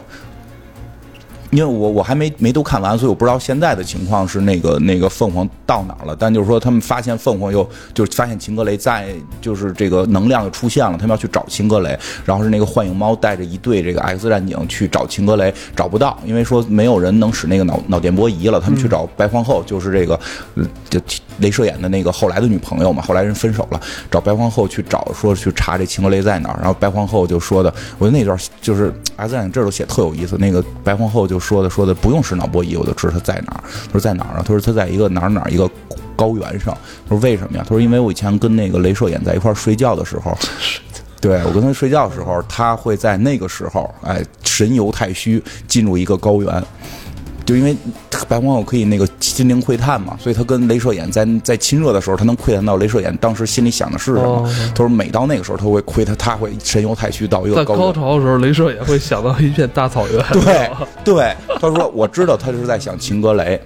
[1.54, 6.16] 因为我我还没没都看完，所以我不知道现在的情况是那个那个凤凰到哪了。
[6.18, 9.06] 但就是说，他们发现凤凰又就是发现秦格雷在，
[9.40, 11.96] 就是这个能量又出现了，他们要去找秦格雷。
[12.24, 18.58] 然后是那个幻影猫带着一队这个 X 战警去找秦格雷，找不到，因为说没有人能使那个脑脑电波仪了。
[18.58, 20.18] 他们去找白皇后，就是这个
[20.90, 21.00] 就
[21.40, 23.00] 镭射眼的那个后来的女朋友嘛。
[23.00, 26.58] 后来人分手了，找白皇后去找，说去查这秦格雷在哪儿。
[26.58, 30.36] 然后白皇后就说的，我觉得那段就是 X 战警这都写特有意思。
[30.38, 31.38] 那个白皇后就。
[31.44, 33.60] 说的说的不用使脑波仪，我就知道他在哪儿。
[33.86, 34.42] 他说在哪儿啊？
[34.46, 35.68] 他说他在一个哪儿哪儿一个
[36.16, 36.74] 高原上。
[37.06, 37.64] 他说为什么呀？
[37.68, 40.34] 他说因为我以前跟那个镭射眼在一块 睡觉的时候，
[41.20, 46.64] 对我跟他睡觉的时候，他会在那个时候，哎，神游太虚，进入一个高原。
[47.44, 47.76] 就因为
[48.28, 54.48] 白皇后可以那个心灵窥探嘛，所以他跟镭射眼在在亲热的时候，他能窥探到镭射眼当时心里想的是什么。
[54.70, 60.24] 他说每到那个时候，他会窥探，他会神游太虚到一个高高潮的时候，镭射眼会想到一片大草原。
[60.32, 60.70] 对
[61.04, 63.60] 对，他说我知道他是在想秦格雷，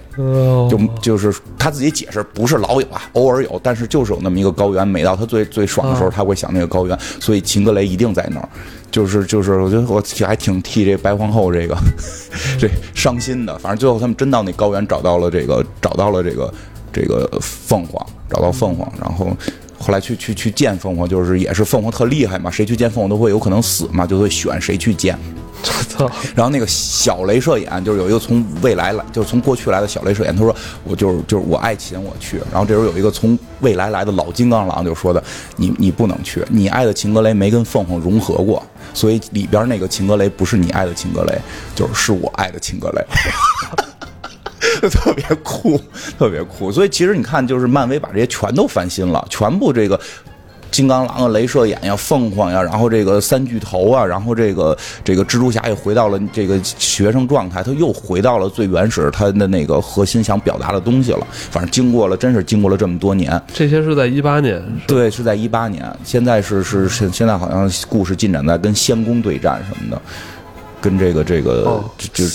[0.69, 8.49] 就就是他自己解释，不是老有啊，偶尔有，但是就是有那么一个高原，每到他最最爽的时候，他会想那个高原，所以秦格雷一定在那儿。
[8.91, 11.77] 就是就是，我觉得我还挺替这白皇后这个
[12.59, 13.57] 这伤心的。
[13.59, 16.53] 反正最后他们真到那高原找到了这个，找到了这个
[16.91, 19.35] 这个凤凰，找到凤凰，然后
[19.77, 25.17] 后来去去去见凤凰，就是也是凤凰特厉害嘛，谁去见凤凰都会有可能死嘛，就会选谁去见。
[25.61, 26.11] 我操！
[26.35, 32.37] 然后那个小镭射眼，就是有一个从未来来，就是从过去来的小镭射眼，他说我就是就是我爱秦，我去。
[32.51, 35.21] 然后这时候有一个从未来来的老金刚狼就说的，
[35.57, 38.63] 你你不能去，你爱的秦格雷没跟凤凰融合过。
[38.93, 41.37] 所以里边那个秦格雷不是你爱的秦格雷，
[41.75, 43.05] 就是是我爱的秦格雷，
[44.89, 45.79] 特别酷，
[46.17, 46.71] 特别酷。
[46.71, 49.99] 所以其实你看，就是漫威把这些全都翻新了，全部这个。
[50.71, 61.27] 金刚狼啊，镭射眼呀，凤凰呀，然后这个三巨头啊，然后这个这个蜘蛛侠也回到了这个学生状态，他又回到了最原始他的那个核心想表达的东西了。
[61.31, 63.41] 反正经过了，真是经过了这么多年。
[63.53, 65.85] 这些是在一八年，对，是在一八年。
[66.03, 70.01] 现在是是是，现在好像故事进展在跟仙宫对战什么的。
[70.81, 72.25] 跟这个这个就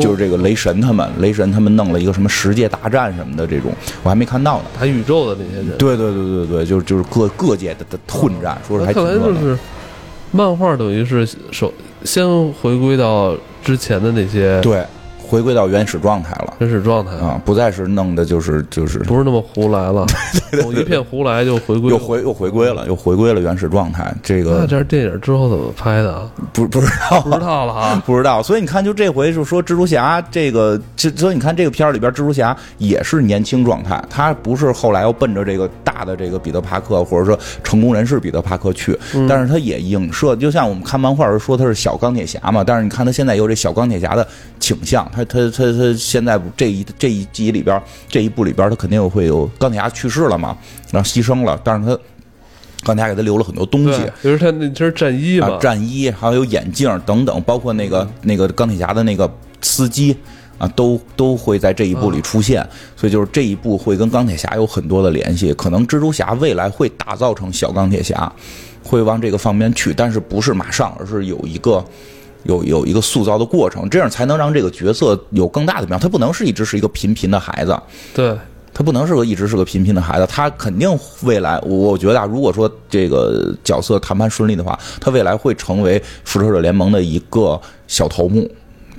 [0.00, 4.64] 就是这个雷神他们，雷神他们弄了一个什么世界大战什么的这种，我还没看到呢。
[4.78, 9.58] 打宇宙的那些人，对对对对对，就是就是各各界的的混战，说是还看来就是
[10.30, 11.72] 漫画等于是首
[12.04, 14.84] 先回归到之前的那些对。
[15.24, 17.12] 回归到原始状态了，原始状态。
[17.12, 20.04] 啊，不再是弄的，就是就是不是那么胡来了，
[20.72, 24.14] 一片胡来就回归，又回又回归了，又回归了原始状态。
[24.22, 26.30] 这个那这电影之后怎么拍的？
[26.52, 28.42] 不不知道，不知道了啊， 不知道。
[28.42, 38.96] 所以你看，就这回就说蜘蛛侠这个，这所以你看这个片儿里边，蜘蛛侠也是年轻状态，他不是后来要奔着这个大的这个彼得帕克或者说成功人士彼得帕克去，
[39.28, 44.26] 但是他也影射，就像我们看漫画时说他是小钢铁侠嘛，但是你看他现在有这小钢铁侠的
[44.60, 45.22] 倾向，他。
[45.24, 50.56] 他他他现在这一这一集里边这一部里边他肯定会有钢铁侠去世了嘛，
[50.90, 51.98] 然后牺牲了，但是他
[52.82, 60.16] 钢铁侠给他留了很多东西，比如他那身战衣嘛，战衣还有眼镜等等，包括那个那个钢铁侠的那个司机
[60.58, 68.30] 啊，都都会在这一部里出现，所以就是这一部会跟钢铁侠有很多的联系，可能蜘蛛侠未来会打造成小钢铁侠，
[68.82, 71.84] 会往这个方面去，但是不是马上，而是有一个。
[72.44, 76.02] 有有一个塑造的过程，这样才能让这个角色有更大的变化。
[76.02, 77.80] 他不能是一直是一个贫贫的孩子，
[78.12, 78.36] 对
[78.74, 80.26] 他不能是个一直是个平平的孩子。
[80.26, 80.88] 他肯定
[81.22, 88.50] 未来，我觉得啊，如果说这个角色谈判顺利的话，他未来会成为复仇者联盟的一个小头目，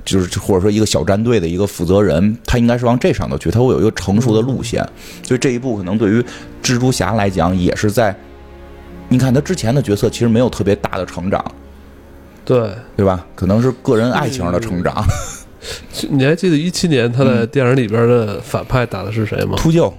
[0.04, 2.36] 就是或者说一个小战队的一个负责人。
[2.46, 4.86] 他应该是往这上头去，他会有一个成熟的路线。
[5.22, 6.24] 所以这一步可能对于
[6.62, 8.14] 蜘蛛侠来讲，也是在
[9.08, 11.44] 你看他之前的角色其实没有特别大的成长，
[12.44, 13.26] 对，对吧？
[13.34, 15.04] 可能是个人爱情的成长。
[16.10, 19.54] 你还记得一七年他在电影里边的反派打的是谁吗？
[19.56, 19.92] 秃鹫。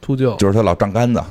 [0.00, 1.22] 秃鹫，就是他老丈杆子，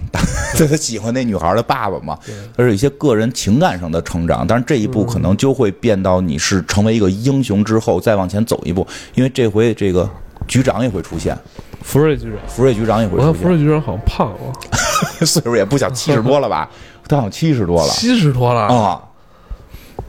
[0.56, 2.18] 对 他喜欢那女孩的爸爸嘛。
[2.56, 10.08] 他是一些个人情感上的成长，但是这一步可能就会变到你是成为一个英雄之后再往前走一步，因为这回这个
[10.48, 11.36] 局长也会出现，
[11.82, 14.54] 福瑞局长，福瑞局长也会我看出现，福瑞局长好像胖了，
[15.26, 16.70] 岁数也不小，七十多了吧？
[17.08, 17.89] 他好像七十多了。
[17.92, 19.02] 七十多了，啊。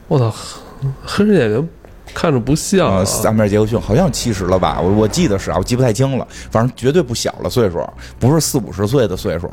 [0.07, 0.33] 我操，
[1.03, 1.69] 黑人演员
[2.13, 4.79] 看着不像萨米尔·杰克逊好像七十了吧？
[4.81, 7.87] 我我记得是啊，我记不太清了，反正绝对不小了岁数，
[8.19, 9.49] 不是四五十岁的岁数，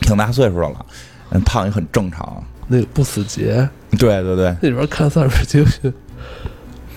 [0.00, 0.86] 挺大岁数的了。
[1.30, 2.42] 嗯，胖也很正常。
[2.66, 3.68] 那个不死劫
[3.98, 5.92] 对对对，那里边看萨米尔杰克逊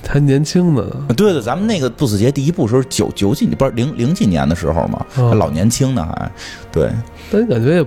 [0.07, 0.83] 还年轻呢，
[1.15, 6.31] 对对，咱们那个不死劫第一部时候九九几年，不是零零几年的时候嘛，哦还老年轻呢还。
[6.71, 6.89] 对，
[7.31, 7.85] 但你感觉也。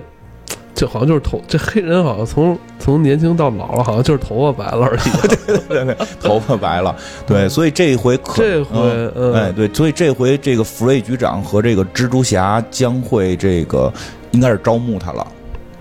[0.77, 4.99] 就好像就是头，这黑人好像从从年轻到老了，好像就是头发白了而已。
[5.47, 6.95] 对对对，头发白了。
[7.25, 8.79] 对，所以这一回可这回
[9.33, 13.91] 哎对，所以这回这个福瑞局长和这个蜘蛛侠将会这个
[14.31, 15.25] 应该是招募他了。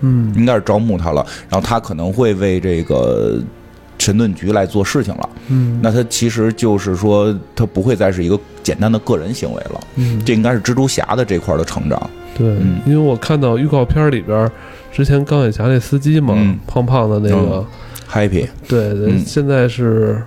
[0.00, 3.38] 嗯，应该是招募他了，然后他可能会为这个
[3.98, 5.28] 神盾局来做事情了。
[5.48, 12.10] 嗯，那他其实就是说，他不会再是一个简单的个人行为了，嗯，这应该是蜘蛛侠的这块的成长。
[12.36, 14.50] 对，嗯因为我看到预告片里边，
[14.92, 17.64] 之前钢铁侠那司机嘛，嗯胖胖的那个
[18.10, 20.22] ，Happy 对对，嗯现在是，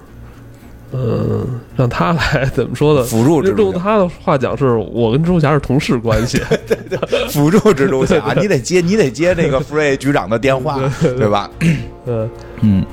[0.91, 1.45] 嗯、
[1.75, 3.03] 让他来怎么说呢？
[3.03, 6.41] 辅助蜘蛛侠，用他的话讲，是我跟蜘蛛侠是同事关系。
[7.29, 11.49] 辅助蜘蛛侠，你得接你得接那个 Free 局长的电话，对吧？
[12.07, 12.29] 嗯
[12.61, 12.85] 嗯，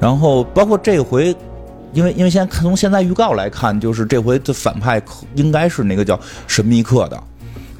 [0.00, 1.34] 然后包括这回。
[1.92, 5.02] 因为因为现在看从现在预告来看，就是这回的反派
[5.34, 7.20] 应该是那个叫神秘客的。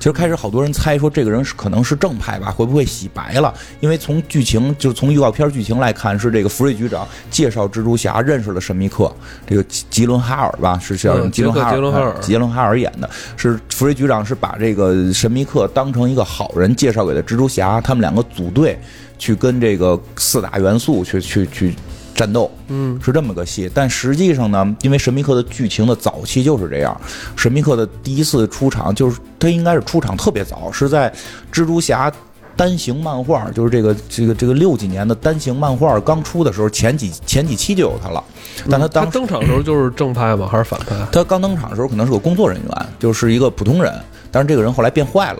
[0.00, 3.52] 其实开始好多人猜说这个人是可能是正派吧，会不会洗白了？
[3.80, 9.14] 因为从剧情就是从预告片剧情来看，是这个福瑞局长介绍蜘蛛侠认识了神秘客，
[9.46, 18.78] 这个吉吉伦哈尔吧，是叫嗯吉伦哈尔，杰克吉伦哈尔哎吉伦哈尔演的，是福瑞局长是把这个神秘客当成一个好人介绍给了蜘蛛侠，他们两个组队
[19.18, 21.74] 去跟这个四大元素去去去
[22.20, 23.70] 战斗，嗯是这么个戏。
[23.72, 27.00] 但实际上呢，因为神秘客的剧情的早期就是这样，
[27.34, 31.10] 神秘客的第一次出场就是他应该是出场特别早，是在
[31.50, 32.12] 蜘蛛侠。
[32.56, 38.22] 单行漫画就是这个这个这个六几年的单行漫画刚出的时候，前几前几期就有他了，
[38.68, 40.46] 但他当他登场的时候就是正派吗？
[40.50, 40.94] 还是反派？
[41.10, 43.94] 他刚登场的时候可能是个工作人员，就是一个普通人，
[44.30, 45.38] 但是这个人后来变坏了。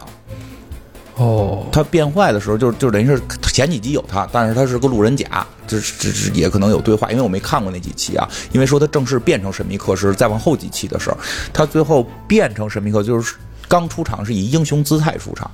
[1.20, 3.20] 哦，他变坏的时候就，就等于是
[3.52, 8.26] 前几集有他，但是他是个路人甲，这这这也可能有对话，因为我没看过那几期啊。
[8.52, 11.16] 因为说他正式变成神秘客是再往后几期的事儿，
[11.52, 13.35] 他最后变成神秘客就是
[13.68, 15.50] 刚出场是以英雄姿态出场，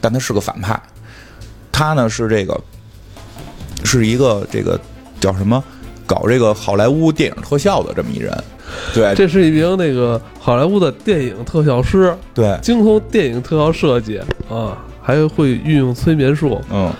[0.00, 0.80] 但他是个反派。
[1.70, 2.58] 他呢是这个
[3.84, 4.80] 是一个这个
[5.20, 5.62] 叫什么
[6.06, 8.32] 搞这个好莱坞电影特效的这么一人，
[8.94, 9.14] 对。
[9.14, 16.60] 这是一名那个好莱坞的电影特效师，对，精通电影特效设计啊，还会运用催眠术。
[16.70, 16.92] 嗯。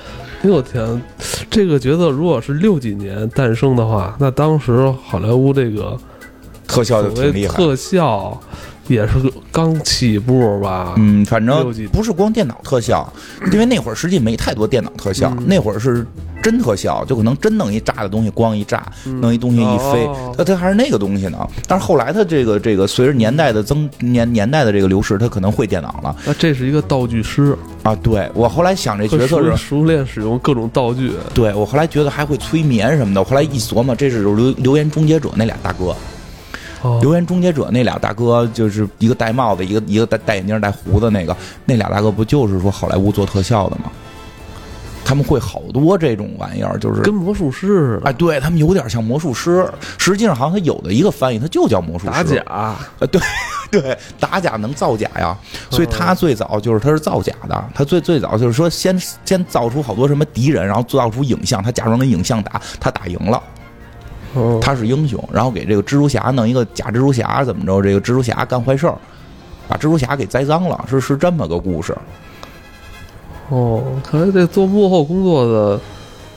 [0.42, 1.02] 哎呦我天，
[1.50, 5.94] 这个角色如果是六几年诞生的话，那当时好莱坞这个
[6.66, 8.40] 特效就挺厉害，特效
[8.90, 9.12] 也是
[9.53, 10.94] 刚起步吧？
[10.98, 13.11] 嗯，反正不是光电脑特效，
[13.53, 16.05] 因为那会儿实际没太多电脑特效，嗯那会儿是
[16.42, 18.85] 真特效，就可能真弄一炸的东西，光一炸，
[19.20, 21.38] 弄一东西一飞哦，它它还是那个东西呢。
[21.68, 27.94] 但是后来它这个这个随着年代的增年年代的这个流逝，它可能会电脑了那这是一个道具师，啊。
[28.03, 31.12] 对我后来想这角色是，熟熟练使用各种道具。
[31.33, 35.94] 对我后来觉得还会催眠什么的，我后来一琢磨，这是留留言终结者那俩大哥。
[36.82, 43.90] 哦，留言终结者那俩大哥，就是一个戴帽子，一个一个戴戴眼镜戴胡子那个，那俩大哥不就是说好莱坞做特效的吗？
[45.02, 49.68] 他们会好多这种玩意儿，就是跟魔术师似的哎，对他们有点像魔术师。
[49.98, 52.12] 实际上，好像他有的一个翻译，他就叫魔术师。
[52.12, 53.20] 打假，呃，对
[53.72, 55.36] 对，打假能造假呀，
[55.68, 63.42] 所以他最早就是他是造假的，他最最早就是说先先造出好多什么敌人，然后造出影像，他假装跟影像打，他打赢了。
[64.34, 67.82] 哦，他是英雄，然后给这个蜘蛛侠弄一个假蜘蛛侠，怎么着？
[67.82, 68.94] 这个蜘蛛侠干坏事儿，
[69.66, 71.96] 把蜘蛛侠给栽赃了，是是这么个故事。
[73.48, 75.80] 哦，看来这做幕后工作的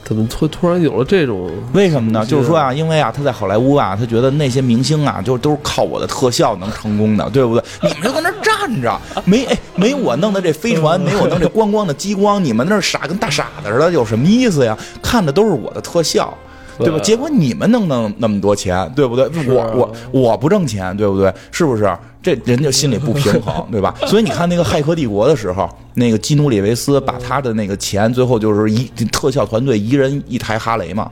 [0.02, 1.48] 怎么突突然有了这种？
[1.72, 2.26] 为什么呢？
[2.26, 7.64] 就是说啊，因为啊，他在好莱坞啊，他觉得那些明星啊，就都是靠我的特效能成功的，对不对？
[7.88, 14.76] 你们就在那儿站着，没哎没我弄的这飞船， 没我弄这光光的激光，你们那儿傻跟大傻子似的，有什么意思呀？
[15.00, 16.36] 看的都是我的特效。
[16.78, 16.98] 对吧？
[17.00, 19.24] 结果你们能弄那么多钱，对不对？
[19.26, 19.30] 啊
[19.74, 21.32] 我我我不挣钱，对不对？
[21.50, 21.96] 是不是？
[22.22, 23.94] 这人就心里不平衡， 对吧？
[24.06, 31.10] 所以你看那个《骇客帝国》的时候，那个基努里维斯把他的那个钱，最后就是一特效团队一人一台哈雷嘛。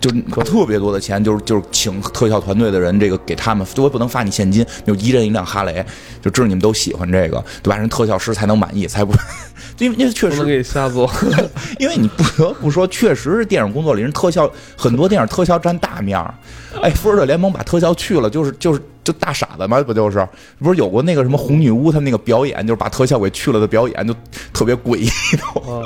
[0.00, 5.84] 真就是特别多的钱，就是就是请特效团队的人，这个给他们，我也不能发你现金，就一人一辆哈雷，
[6.20, 7.76] 就知道你们都喜欢这个，对吧？
[7.76, 9.12] 人特效师才能满意，才不，
[9.78, 11.10] 因为因为确实给你瞎做。
[11.78, 16.34] 因为你不得不说，确实是电影工作里人特效很多电影特效占大面儿。
[16.80, 20.26] 哎，复仇者联盟把特效去了，就是就是就大傻子嘛，不就是？
[20.58, 24.14] 不是有过那个什么红女巫，他那个表演，就是把特效给去了的表演，就
[24.52, 25.08] 特别诡异。
[25.54, 25.82] 都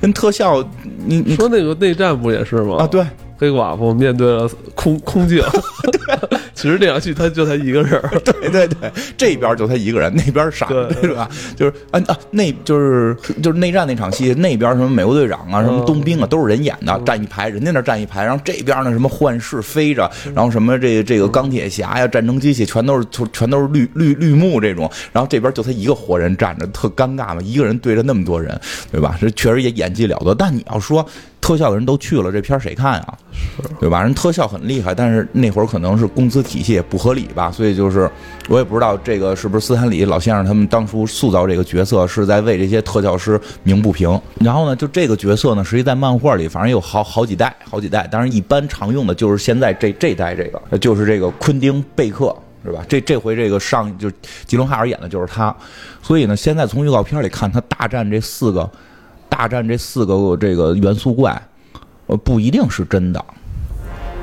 [0.00, 0.62] 人特效，
[1.04, 2.76] 你你说那个内战不也是吗？
[2.80, 3.04] 啊，对。
[3.38, 5.42] 黑寡妇面对了空空镜，
[6.54, 11.14] 其实这场戏他就他一个人 对对对，这边就他一个人，那边傻，对。
[11.14, 11.28] 吧？
[11.56, 28.58] 就是啊啊，那就是就是内战那场戏，那边什么美国队长啊，什么冬兵啊，都是人演的，站一排，人家那站一排，然后这边呢什么幻视飞着，然后什么这这个钢铁侠呀，战争机器全都是全都是绿绿绿幕这种，然后这边就他一个活人站着，特尴尬嘛，一个人对着那么多人，
[28.90, 29.16] 对吧？
[29.20, 31.06] 这确实也演技了得，但你要说。
[31.40, 33.14] 特效的人都去了，这片儿谁看啊？
[33.80, 34.02] 对吧？
[34.02, 38.10] 人特效很厉害，但是那会儿可能是工资体系也不合理吧，所以就是
[38.48, 44.20] 我也不知道这个是不是斯坦李老先生他们当初塑造这个角色是在为这些特效师鸣不平。
[44.40, 48.06] 然后呢，就这个角色呢，实际在漫画里反正有好好几代，好几代。
[48.10, 52.84] 当然，一般常用的就是现在这这代这个，就是这个昆汀贝克，是吧？
[52.88, 54.10] 这这回这个上就
[54.44, 55.54] 吉隆哈尔演的就是他。
[56.02, 58.68] 所以呢，现在从预告片里看，他大战这四个。
[59.28, 61.40] 大战这四个这个元素怪，
[62.06, 63.24] 呃，不一定是真的，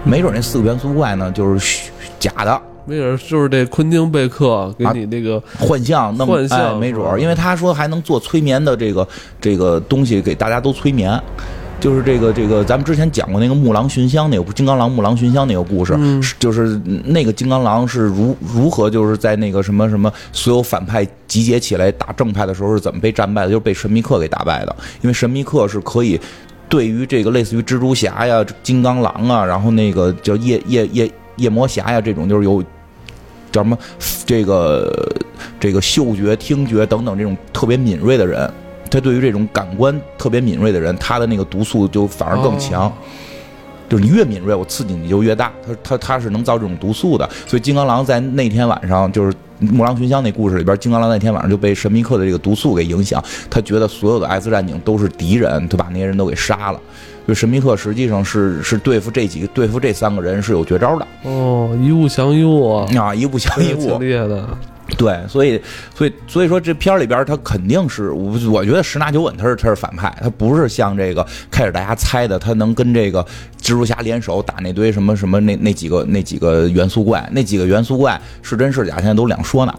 [0.03, 9.07] 没准那四个元素怪呢就是假的，没准就是这昆汀贝克给你那个幻象，那幻象没准，因为他说还能做催眠的这个
[9.39, 11.21] 这个东西，给大家都催眠。
[11.77, 15.93] 就是这个这个，咱们之前讲过那个木狼寻香那个金刚狼木狼寻香那个故事，
[16.39, 24.73] 就是那个金刚狼是如如何就是在那个什么什么所有反派集结起来打正派的时候是怎么被战败的，就是被神秘客给打败的。
[25.01, 26.17] 因为神秘客是可以
[26.69, 32.63] 对于这个类似于蜘蛛侠呀、金刚狼啊，然后那个叫夜夜夜夜魔侠呀这种，就是有
[33.51, 33.77] 叫什么
[34.25, 35.13] 这个
[35.59, 38.49] 这个嗅觉、听觉等等这种特别敏锐的人。
[38.89, 42.89] 他对于这种感官特别敏锐的人，他的那个毒素就反而更强。
[43.87, 45.51] 就是你越敏锐，我刺激你就越大。
[45.65, 47.29] 他他他是能造这种毒素的。
[47.45, 53.23] 所以金刚狼在那天晚上，就是《木狼寻香》那故事里边，金刚狼那天晚上就被神秘客的这个毒素给影响。
[53.49, 56.79] 他觉得所有的 X 战警都是敌人，他把那些人都给杀了。
[57.27, 61.07] 就神秘客实际上是是对付这几个对付这三个人是有绝招的。
[61.23, 62.87] 哦，一物降一物啊！
[62.99, 64.47] 啊， 一物降一物， 厉害的。
[64.97, 65.59] 对，所以，
[65.95, 73.21] 所以，所以说这片里边他肯定是我，我觉得十拿九稳，他是他是反派，他不是像这个开始大家猜的，他能跟这个
[73.59, 79.73] 蜘蛛侠联手打那堆什么什么那那几个那几个元素怪，那几个元素怪是真是假，现在都两说呢。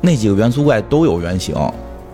[0.00, 1.54] 那几个元素怪都有原型，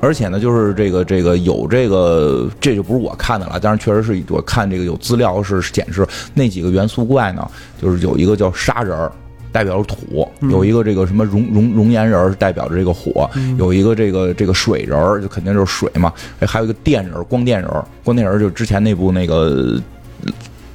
[0.01, 9.11] 而且呢，就是这个这个有这个，这就不是我看的了，但是确实是我看这个有资料是显示那几个元素怪呢，就是有一个叫杀人儿。
[9.51, 13.28] 代表着土，有一个这个什么熔熔熔岩人代表着这个火，
[13.59, 16.12] 有一个这个这个水人儿就肯定就是水嘛。
[16.40, 17.70] 哎，还有一个电人光电人
[18.05, 19.80] 光电人就之前那部那个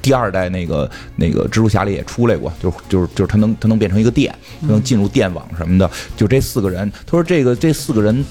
[0.02, 5.90] 第二代那个那个蜘蛛侠里也出来过，就就是就是他能他能变成一个电，能进入电网什么的。
[6.16, 8.24] 就这四个人，他说这个这四个人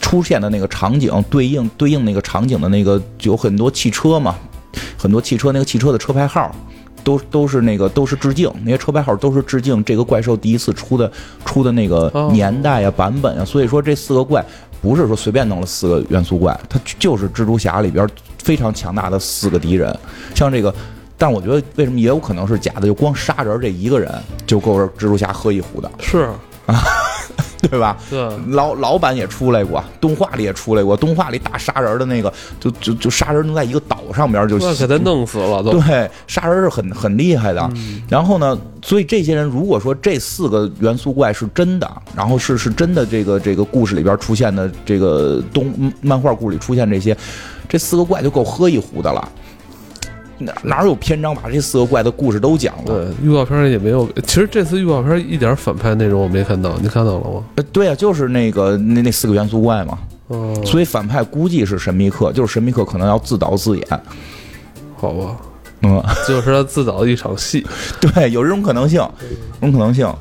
[0.00, 4.34] 出现的那个场景对应对应那个场景的那个有很多汽车嘛，
[4.96, 6.54] 很多汽车那个汽车的车牌号。
[7.02, 11.10] 都都是那个都是致敬，那些车牌号都是致敬这个怪兽第一次出的
[11.44, 14.44] 出的那个年代呀版本啊，所以说这四个怪
[14.80, 19.96] 不是说随便弄了四个元素怪，它就是蜘蛛侠里边非常强大的四个敌人。
[20.34, 20.74] 像这个，
[21.16, 24.12] 但我觉得为什么也有可能是假的，就光杀人这一个人
[24.46, 25.90] 就够蜘蛛侠喝一壶的。
[26.00, 26.28] 是
[26.66, 26.82] 啊。
[27.70, 27.96] 对吧？
[28.10, 30.96] 对，老老板也出来过，动画里也出来过。
[30.96, 35.62] 动画里打杀人的那个，就就就杀人能在一个岛上边就给他弄死了。
[35.62, 37.70] 对，杀人是很很厉害的。
[38.08, 47.16] 然后呢，所以这些人如果说这四个元素怪是真的，然后是是真的，这个这个故事里边出现的这个东漫画故事里出现这些，
[47.68, 49.26] 这四个怪就够喝一壶的了。
[50.44, 52.84] 哪哪有篇章把这四个怪的故事都讲了？
[52.86, 54.08] 对，预告片也没有。
[54.26, 57.44] 其实这次预告片一点反派内容我没看到，你看到了吗？
[57.56, 59.98] 呃，对啊，就是那个那那四个元素怪嘛。
[60.28, 60.54] 哦。
[60.64, 63.86] 所以反派估计是神秘客，就是神秘客可能要自导自演。
[64.96, 65.36] 好吧。
[65.82, 66.02] 嗯。
[66.28, 67.66] 就是他自导的一场戏。
[68.00, 69.00] 对，有这种可能性，
[69.60, 70.12] 这种可能性。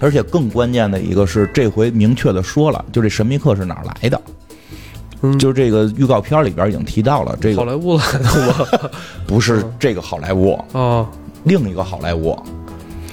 [0.00, 4.20] 而且更关键的一个是，这回明确的说了，就这神秘客是哪儿来的。
[5.38, 8.90] 就是这个预告片里边已经提到了，这个好莱坞来的吗？
[9.26, 11.06] 不是这个好莱坞啊，
[11.44, 12.36] 另一个好莱坞，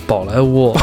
[0.08, 0.76] 宝莱坞。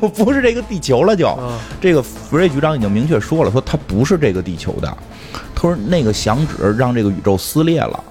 [0.00, 1.26] 我不是这个地球了就。
[1.26, 4.96] 啊，这个福瑞局长已经明确说了，说他不是这个地球的。
[5.54, 8.04] 他说那个响指让这个宇宙撕裂了，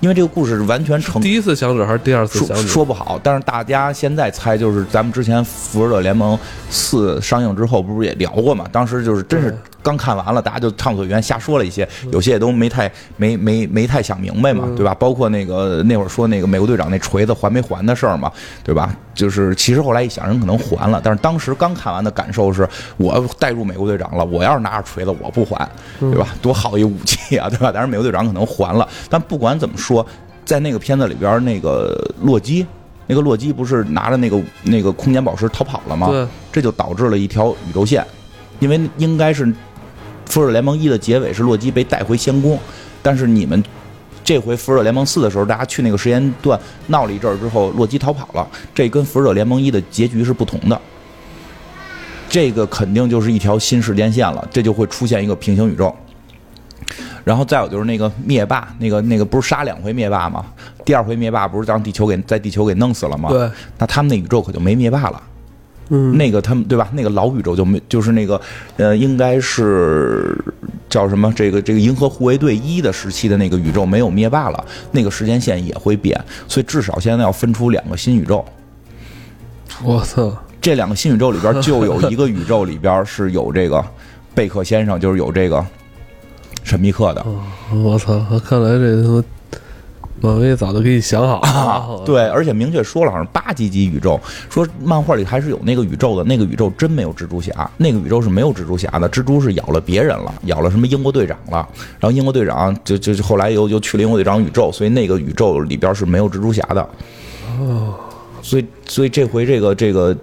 [0.00, 2.68] 因为这个故事是完全成第一次响指还是第二次说响指？
[2.68, 6.38] 说不好，但是大家现在猜就是咱们之前《复仇者联盟
[6.68, 8.66] 四》上映之后，不是也聊过嘛？
[8.70, 14.94] 当时就是真是刚看完了，大家就畅所欲言瞎说了一些，有些也都没太没没没太想明白嘛，嗯对吧？
[14.94, 18.30] 包括那个那会儿说那个美国队长那锤子还没还的事儿嘛，
[18.62, 18.94] 对吧？
[19.14, 26.28] 就是其实后来一想，人可能还了，但是当时刚看完的感受是，我带入美国队长了，我要是拿着锤子，我不还，对吧？
[26.42, 27.70] 多好一武器啊，对吧？
[27.74, 30.04] 但是美国队长可能还了，但不管怎么说，
[30.44, 32.66] 在那个片子里边，那个洛基。
[33.06, 36.08] 那个洛基不是拿着那个那个空间宝石逃跑了吗？
[36.08, 38.02] 对，这就导致了一条宇宙线，
[38.60, 39.44] 因为应该是
[40.24, 42.58] 《复仇者联盟一》的结尾是洛基被带回仙宫，
[43.02, 43.62] 但是你们
[44.24, 50.80] 这回《复仇者联盟四》的时候，大家去那个时间段闹了一阵儿之后，洛基逃跑了，这跟《复仇者联盟一》的结局是不同的。
[52.28, 55.94] 这个肯定就是一条新时间线了，这就会出现一个平行宇宙。
[57.22, 60.44] 然后再有就是那个灭霸，那个那个不是杀两回灭霸吗？
[60.84, 63.28] 第二回灭霸不是让地球给在地球给弄死了吗？
[63.28, 63.48] 对，
[63.78, 65.22] 那他们那宇宙可就没灭霸了。
[65.90, 66.88] 嗯，那个他们对吧？
[66.92, 68.40] 那个老宇宙就没，就是那个
[68.76, 70.36] 呃，应该是
[70.88, 71.32] 叫什么？
[71.36, 76.18] 这个这个银河护卫队一的时期的那个宇宙没有灭霸了，那个时间线也会变，
[76.48, 78.44] 所以至少现在要分出两个新宇宙。
[79.82, 83.84] 我操，这两个新宇宙里边就有一个宇宙里边是有这个
[84.34, 85.64] 贝克先生，就是有这个
[86.62, 87.26] 神秘客的。
[87.74, 89.24] 我操，看来这他妈
[90.24, 94.18] 漫威早都给你想好啊了，，对，而且明确说了，好像八级级宇宙，
[94.48, 101.68] 说漫画里还是有那个宇宙的，那个宇宙真没有蜘蛛侠，那个宇宙是没有蜘蛛侠的，蜘蛛是咬了别人了，咬了什么英国队长了，
[102.00, 106.88] 然后英国队长就就就后来又又去了英国队长宇宙，所以那个宇宙里边是没有蜘蛛侠的，
[107.58, 107.94] 哦，
[108.40, 110.16] 所以所以这回这个这个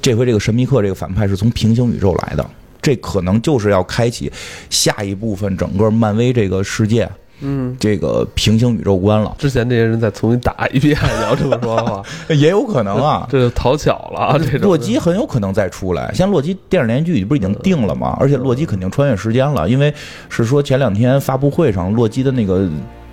[0.00, 4.30] 这回这个神秘客这个反派是从平行宇宙来的，这可能就是要开启
[4.68, 7.10] 下一部分整个漫威这个世界
[7.40, 12.02] 嗯，这个平行宇宙观了，之前这些人再重新打一遍，你要这么说的话，
[12.34, 13.26] 也有可能啊。
[13.30, 14.62] 这就讨巧了啊，这种。
[14.62, 18.16] 洛基很有可能再出来，像洛基电视连续剧不是已经定了吗？
[18.20, 19.92] 而且洛基肯定穿越时间了，因为
[20.28, 22.68] 是说前两天发布会上洛基的那个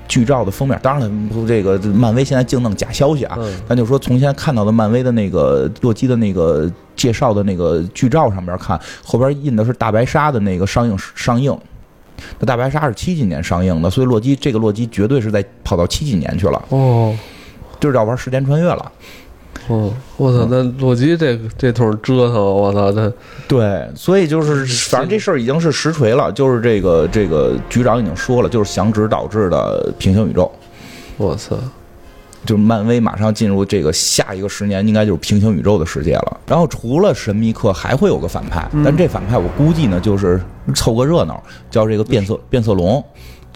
[0.08, 3.54] 剧照的封面，当然了，这个漫威现在净弄假消息啊，嗯。
[3.68, 11.58] 咱就说从现在看到的漫威的那个洛基的那个介绍的那个剧照上边看，后边印的是大白鲨的那个上映上映。
[12.40, 17.16] 那大白鲨是七几年上映的，所以洛基这个洛基绝对是在跑到七几年去了，哦。
[17.80, 18.92] 就是要玩时间穿越了。
[19.68, 20.48] 哦，我操！
[20.50, 22.92] 那洛基这个这通折腾，我操！
[22.94, 23.12] 那
[23.48, 30.52] 对，所以就是，反正这事儿已经是实锤了，就是这个这个局长已经说了，就是响指导致的平行宇宙，
[31.18, 31.56] 我操！
[32.46, 36.40] 就是漫威马上进入这个下一个十年，应该就是平行宇宙的世界了。
[36.48, 40.42] 然后除了神秘客，还会有个反派，但这反派我估计呢，就是
[40.74, 43.04] 凑个热闹，叫这个变色变色龙。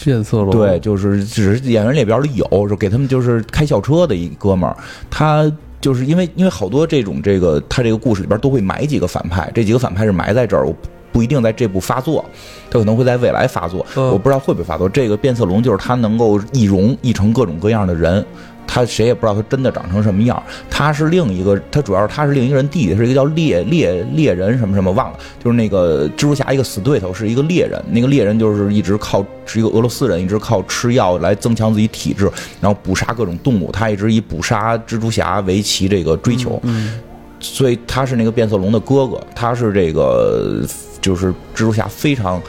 [0.04, 4.76] 变色龙，对，就是只是演员列表里有，就给他们就是开校车的一哥们儿，
[5.12, 10.76] 他就是因为因为好多这种这个他这个故事里边都会埋几个反派，这几个反派是埋在这儿，我
[11.12, 12.26] 不一定在这部发作，
[12.72, 14.90] 他可能会在未来发作，嗯我不知道会不会发作。
[14.90, 18.26] 这个变色龙就是他能够易容易成各种各样的人。
[18.66, 32.32] 他谁也不知道他真的长成什么样，他是另一个，他主要是他是另一个人弟弟，是一个叫猎猎猎人什么什么忘了，就是那个蜘蛛侠一个死对头是一个猎人，那个猎人就是一直靠是一个俄罗斯人，一直靠吃药来增强自己体质，
[32.62, 37.00] 然后捕杀各种动物，他一直以捕杀蜘蛛侠为其这个追求，嗯，
[37.40, 40.66] 所以他是那个变色龙的哥哥，他是这个
[41.02, 42.42] 就是蜘蛛侠非常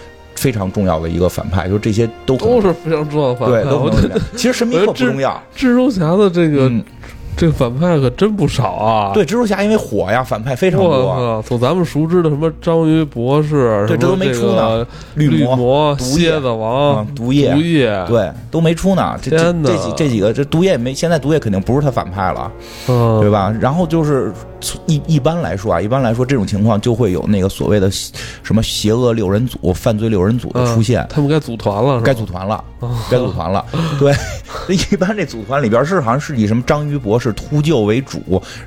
[0.42, 3.62] 非常重要的一个反派，就这些都都是非常重要的反派。
[3.62, 4.10] 对都不能是。
[4.34, 6.82] 其实神秘客不重要，蜘蛛侠的这个、嗯，
[7.36, 9.12] 这个反派可真不少啊！
[9.14, 11.42] 对，蜘蛛侠因为火呀，反派非常我多，操！
[11.46, 14.84] 从咱们熟知的什么章鱼博士，对这都没出呢
[15.16, 15.94] 这个绿魔。
[15.94, 19.16] 毒蝎子王嗯、毒液毒液，，对，都没出呢。
[19.22, 22.50] 这这几这几个，这毒液没，现在毒液肯定不是他反派了，
[22.88, 23.30] 嗯，对？
[23.30, 23.54] 吧？
[23.60, 24.32] 然后就是
[24.86, 33.64] 一一般来说啊，一般来说这种情况就会有那个所谓的什么邪恶六人组、犯罪六人组的出现，他们该组团了，该组团了，哦该组团了。
[33.98, 34.14] 对，
[34.68, 38.20] 一般这组团里边是好像是以什么章鱼博士秃鹫为主，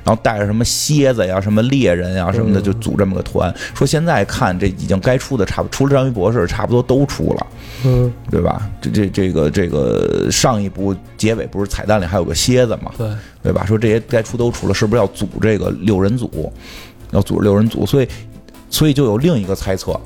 [0.04, 3.54] 然后带着什么蝎子呀、什么猎人呀什么的，嗯就组这么个团。
[3.74, 7.46] 说现在看这已经该出的差不，除了章鱼博士，差不多都出了。
[7.84, 8.68] 嗯，对吧？
[8.80, 13.08] 这这这个这个上一部结尾不是彩蛋里还有个蝎子嘛，对，
[13.42, 13.64] 对吧？
[13.66, 16.52] 说这些该出都出了，是不是要组这个六人组？
[17.12, 18.08] 要组织六人组，所以
[18.68, 19.98] 所以就有另一个猜测，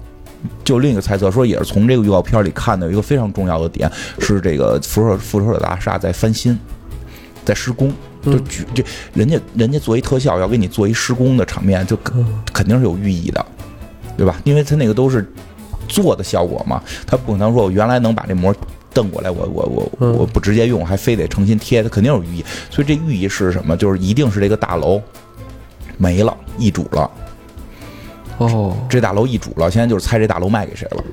[0.63, 6.57] 就另一个猜测说，也是从这个预告片里看的有一个非常重要的点，是这个辐射辐射者大厦在翻新，
[7.45, 7.93] 在施工。
[8.23, 12.23] 就举这人家人家做一特效要给你做一施工的场面，就肯
[12.53, 13.47] 肯定是有寓意的，
[14.15, 14.39] 对吧？
[14.45, 15.27] 因为他那个都是
[15.89, 18.55] 做的效果嘛，他不可能说我原来能把这膜
[18.93, 22.45] 瞪过来，我我我嗯我不直接用，还非得重新贴，它肯定有寓意。
[22.69, 23.75] 所以这寓意是什么？
[23.75, 25.01] 就是一定是这个大楼
[26.01, 27.11] 没了，易主了，
[28.39, 31.05] 哦，这大楼易主了，现在就是猜这大楼卖给谁了。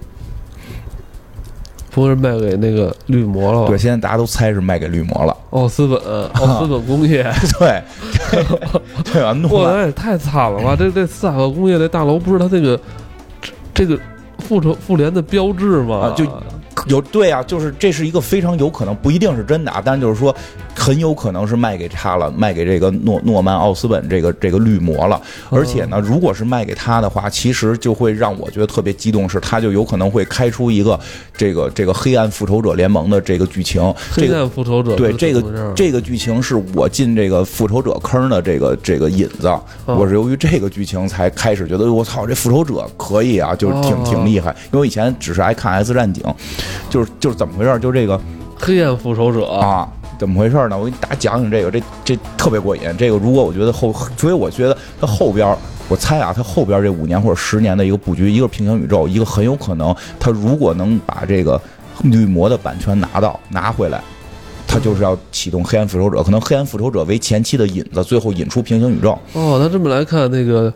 [1.91, 3.67] 不是卖给那个绿魔了吧？
[3.67, 5.35] 对，现在大家都猜是卖给绿魔了。
[5.49, 5.99] 奥斯本，
[6.39, 7.23] 奥斯本工业，
[7.59, 7.81] 对，
[9.11, 9.33] 对吧？
[9.33, 10.75] 诺兰，也太惨了吧！
[10.77, 12.79] 这这斯塔克工业这大楼不是他这个
[13.41, 13.99] 这这个
[14.39, 15.97] 复仇复联的标志吗？
[15.97, 16.23] 啊就
[16.87, 20.35] 有对啊，就是这是一个非常有可能，不一定是真的啊，但是就是说
[20.75, 25.21] 很有可能是卖给他了，卖给这个诺诺曼奥斯本这个这个绿魔了。
[25.49, 30.99] 而且呢，如果是卖给他的话，其实就会让我觉得特别激动，是他就有可能会开出一个
[31.37, 33.81] 这个这个黑暗复仇者联盟的这个剧情。
[34.13, 39.49] 这黑个暗复仇者对这个这个剧情是我进这个复仇者坑的这个这个引子，
[39.85, 44.49] 我是由于这个剧情才开始觉得我操，这复仇者可以啊，就是挺哦挺厉害。
[44.65, 46.23] 因为我以前只是爱看 S 战警，
[46.89, 47.79] 就是就是怎么回事？
[47.79, 48.19] 就这个
[48.59, 49.87] 黑暗复仇者啊。
[50.17, 50.77] 怎么回事呢？
[50.77, 52.81] 我给大家讲讲这个，这这特别过瘾。
[52.97, 55.55] 这个如果我觉得后，所以我觉得它后边，
[55.87, 61.61] 我猜啊，它后边这五年或者十年的一个布局，一个平行宇宙，一个很有可能，它如果能把这个
[62.03, 64.01] 绿魔的版权拿到拿回来，
[64.67, 69.17] 它就是要启动黑暗复仇者，可能黑暗复仇者为前期的引子，最后引出平行宇宙。
[69.33, 70.73] 哦，那这么来看，那个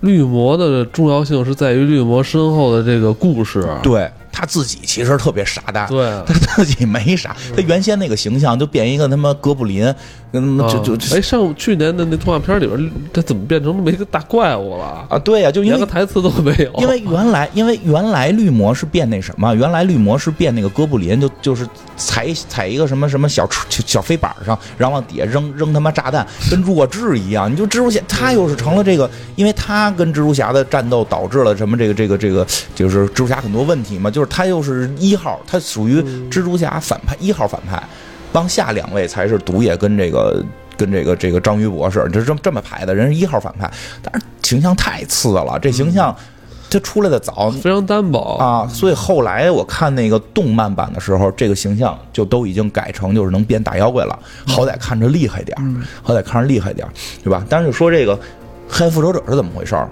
[0.00, 3.68] 绿魔的重要性是在于绿魔身后的这个故事。
[3.82, 9.82] 对他自己其实特别傻蛋，对啊，他自己没啥，他原先那个形象就变一个他妈哥布林，
[10.30, 15.06] 跟他妈就就啊哎，上去年的那动画片里边，他怎么变成那么一个大怪物了？
[15.08, 16.70] 啊，对呀、就因为连个台词都没有。
[16.78, 21.66] 因为原来，因为原来绿魔是变那什么，原来绿魔是变那个哥布林，就就是
[21.96, 27.50] 踩踩一个什么什么小车小飞板上，然后往底下扔扔他妈炸弹，跟弱智一样。
[27.50, 37.82] 你就蜘蛛侠，他又是成了这个，因为他跟蜘蛛侠的战斗导致了什么这个这个这个，就是蜘蛛侠很多问题嘛，就是他又是一号，他属于蜘蛛侠反派一号反派，
[38.32, 40.44] 往下两位才是毒液跟这个。
[40.78, 43.66] 跟这个这个章鱼博士，就是这么这么排的人是一号反派，
[44.02, 46.14] 但是形象太次了，这形象
[46.68, 48.36] 他出来的早，非常单薄。
[48.36, 55.64] 啊，所以后来我看那个动漫版的时候，这个形象就都已经改成就是能变大妖怪了，好歹看着厉害点儿，
[56.02, 56.92] 好歹看着厉害点儿，
[57.24, 57.42] 对吧？
[57.48, 58.14] 但是说这个
[58.68, 59.88] 黑暗复仇者是怎么回事儿？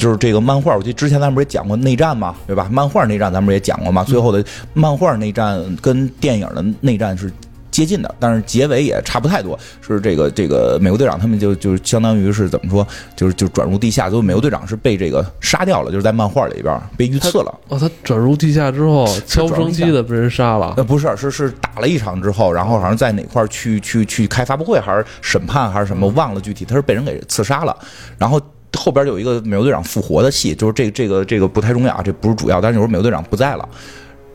[0.00, 2.66] 就是这个漫画，我记得之前咱们不是也讲过内战嘛，对吧？
[2.72, 4.42] 漫画内战咱们不是也讲过嘛，最后的
[4.72, 7.30] 漫画内战跟电影的内战是
[7.70, 9.58] 接近的，但是结尾也差不太多。
[9.80, 17.54] 是这个这个美国队长他们就就相当于是怎么说，就是就转入地下，最后美国队长是被这个杀掉了，就是在漫画里边被遇刺了。
[17.68, 20.72] 哦，他转入地下之后，悄无声息的被人杀了。
[20.78, 27.76] 呃，不是，是是打了一场之后，然后好像在哪块去去去开发布会还是审判还是什么，忘了具体，他是被人给刺杀了，
[28.16, 28.40] 然后。
[28.78, 33.68] 后边有一个美国队长复活的戏，就是这个这个这个不太重要啊，这不是主要，但是有时候美国队长不在了，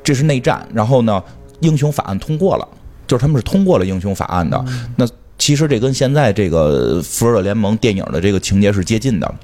[0.04, 0.68] 这是内战。
[0.74, 1.24] 然后呢，
[1.62, 2.68] 英雄法案通过了，
[3.08, 4.64] 就是他们是通过了英雄法案的。
[4.98, 5.08] 那
[5.38, 9.36] 其实这跟现在这个复仇者联盟电影的这个情节是接近的。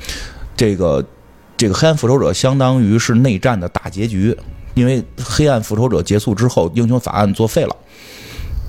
[0.56, 1.04] 这个
[1.58, 4.36] 这个黑暗复仇者相当于是内战的大结局，
[4.74, 7.76] 因为黑暗复仇者结束之后，英雄法案作废了。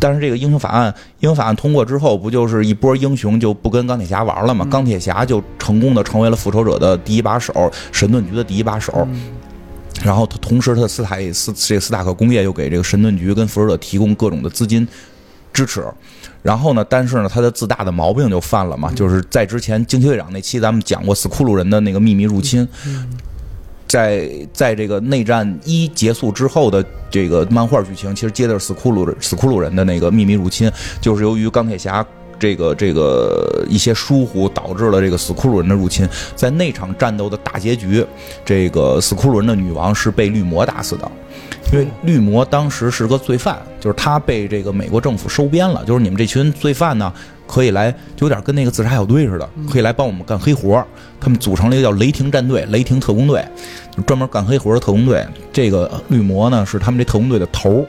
[0.03, 4.67] 但是这个英雄法案，英雄法案通过之后，不就是一波英雄就不跟钢铁侠玩了吗？
[4.69, 9.07] 钢铁侠就成功的成为了复仇者的第一把手，神盾局的第一把手。
[10.03, 14.89] 然后同时，他的斯塔斯这个斯塔克工业又给这个神盾局跟复仇者提供各种的资金
[15.53, 15.85] 支持。
[16.43, 22.67] 然后呢，但是呢，他的自大的毛病就犯了嘛，就是在之前惊奇队长那期咱们讲过斯库鲁人的那个秘密入侵。
[23.93, 32.03] 在在这个内战一结束之后的这个漫画剧情，其实接的是斯库鲁斯库鲁人的那个秘密入侵，就是由于钢铁侠
[32.39, 36.09] 这个这个一些疏忽，导致了这个斯库鲁人的入侵。
[36.35, 38.03] 在那场战斗的大结局，
[38.47, 41.07] 这个斯库鲁人的女王是被绿魔打死的。
[41.71, 47.11] 因为绿魔当时是个罪犯，就是他被这个美国政府收编了，就是你们这群罪犯呢，
[47.47, 50.85] 可以来，就有点跟那个自杀小队似的，可以来帮我们干黑活。
[51.19, 53.43] 他们组成了一个叫雷霆战队、雷霆特工队，
[54.07, 55.27] 专门干黑活的特工队。
[55.53, 57.87] 这个绿魔呢，是他们这特工队的头，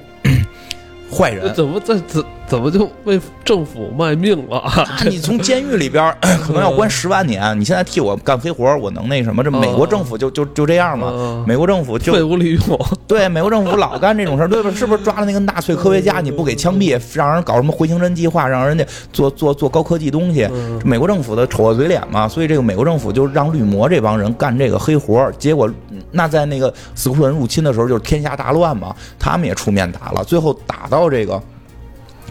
[1.14, 1.54] 坏人。
[1.54, 4.58] 怎么在怎怎么就为政府卖命了？
[4.58, 9.44] 啊你从监狱里边 可能要关十万年，你现在替我干黑活，我能那什么？
[9.44, 11.46] 这美国政府就就就这样嘛嗯？
[11.48, 14.72] 美国政府就废物利用， 对美国政府老干这种事儿，对吧？
[14.76, 20.48] 是不是抓了那个纳粹科学家，你不给枪毙，让人搞什么回形针计划，让人家做做做高科技东西？
[20.52, 25.70] 嗯美国政府的丑恶嘴脸嘛，所以这个美国政府就让绿魔这帮人干这个黑活，结果
[26.12, 31.42] 那在那个斯库人入侵的时候，就是天下大乱嘛，他们也出面打了，最后打到这个。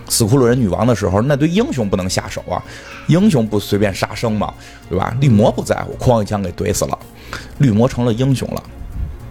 [0.09, 2.63] 死库鲁人女王的时候，那对英雄不能下手啊，
[3.07, 4.53] 英雄不随便杀生嘛，
[4.91, 5.15] 对吧？
[5.21, 6.99] 绿魔不在乎，哐一枪给怼死了，
[7.59, 8.63] 绿魔成了英雄了。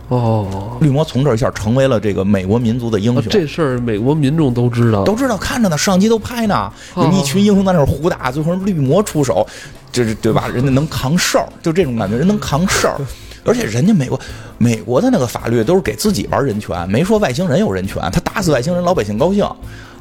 [0.08, 3.24] 哦，绿魔从这一下成为了这个美国民族的英雄。
[3.30, 9.46] 这事儿美国民众都知道，都知道看着呢，摄像机都拍呢，有一群英雄在那儿胡打，最后绿魔出手，
[9.92, 10.48] 这是对吧？
[10.48, 12.98] 人家能扛事儿，就这种感觉，人能扛事儿。
[13.44, 14.20] 而且人家美国，
[14.58, 18.02] 美国的那个法律都是给自己玩人权，没说外星人有人权。
[18.12, 19.44] 他打死外星人，老百姓高兴，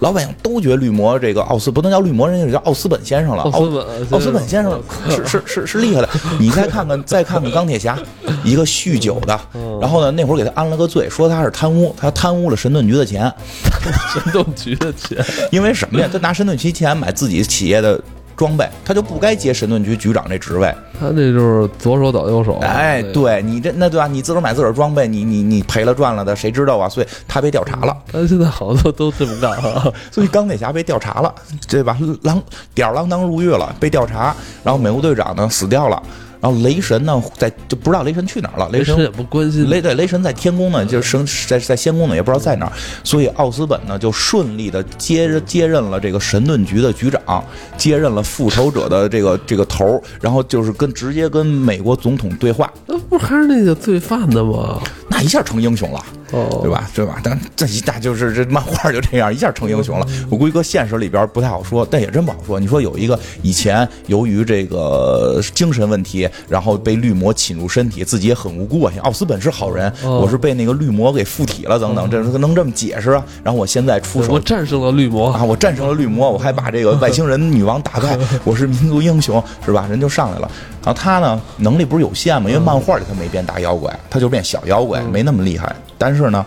[0.00, 3.42] 老百姓都觉得绿魔这个奥斯不能叫绿魔，人家叫奥斯本先生了。
[3.44, 6.08] 奥斯本，奥斯本先生是是是是厉害的。
[6.38, 7.98] 你再看看， 再看看钢铁侠，
[8.44, 9.38] 一个酗酒的，
[9.80, 13.32] 然后呢，那会儿给他安了个罪，说他是贪污，他贪污了神盾局的钱。
[14.12, 16.08] 神盾局的钱，因为什么呀？
[16.12, 17.98] 他拿神盾局钱买自己企业的。
[18.40, 20.74] 装备，他就不该接神盾局局长这职位。
[20.98, 22.58] 他这就是左手倒右手。
[22.62, 24.06] 哎，对你这那对吧？
[24.06, 26.88] 你自个儿买自个儿装备，你你你赔了赚了的，谁知道啊？
[26.88, 27.94] 所以他被调查了。
[28.10, 29.92] 他现在好多都这么干啊。
[30.10, 31.34] 所以钢铁侠被调查了，
[31.68, 31.98] 对吧？
[32.22, 32.40] 锒
[32.74, 34.34] 吊儿郎当入狱了，被调查。
[34.64, 36.02] 然后美国队长呢死掉了。
[36.40, 38.68] 然后雷神呢，在就不知道雷神去哪儿了。
[38.70, 39.68] 雷神也不关心。
[39.68, 42.72] 雷对雷神在天宫呢，就是神在在仙宫呢，也不知道在哪儿。
[43.04, 47.44] 所以奥斯本呢，就顺利的接接任了这个神盾局的局长，
[47.76, 52.72] 接任了复仇者的这个这个头然后就是跟直接跟美国总统对话。
[52.86, 54.80] 那不还是那个罪犯的吗？
[55.08, 56.04] 那一下成英雄了。
[56.32, 56.88] 哦，对吧？
[56.94, 57.20] 对吧？
[57.24, 60.06] 但这一大就是这漫画就这样，一下成英雄了。
[60.30, 62.60] 我估计搁现实里边不太好说，但也真不好说。
[62.60, 68.92] 你说有一个以前由于这个精神问题，然后被绿魔侵入身体，自己也很无辜啊。
[69.02, 73.24] 奥斯本是好人，我是被那个绿魔给附体了，等等，这能这么解释啊？
[73.42, 75.42] 然后我现在出手，我战胜了绿魔啊！
[75.42, 79.86] 我战胜了绿魔，我还把这个外星人女王打败， 我是民族英雄，是吧？
[79.88, 80.50] 人就上来了。
[80.84, 82.48] 然后他呢，能力不是有限吗？
[82.48, 85.74] 因为漫画里他没变大妖怪，他就变小妖怪，没那么厉害。
[85.98, 86.44] 但是呢，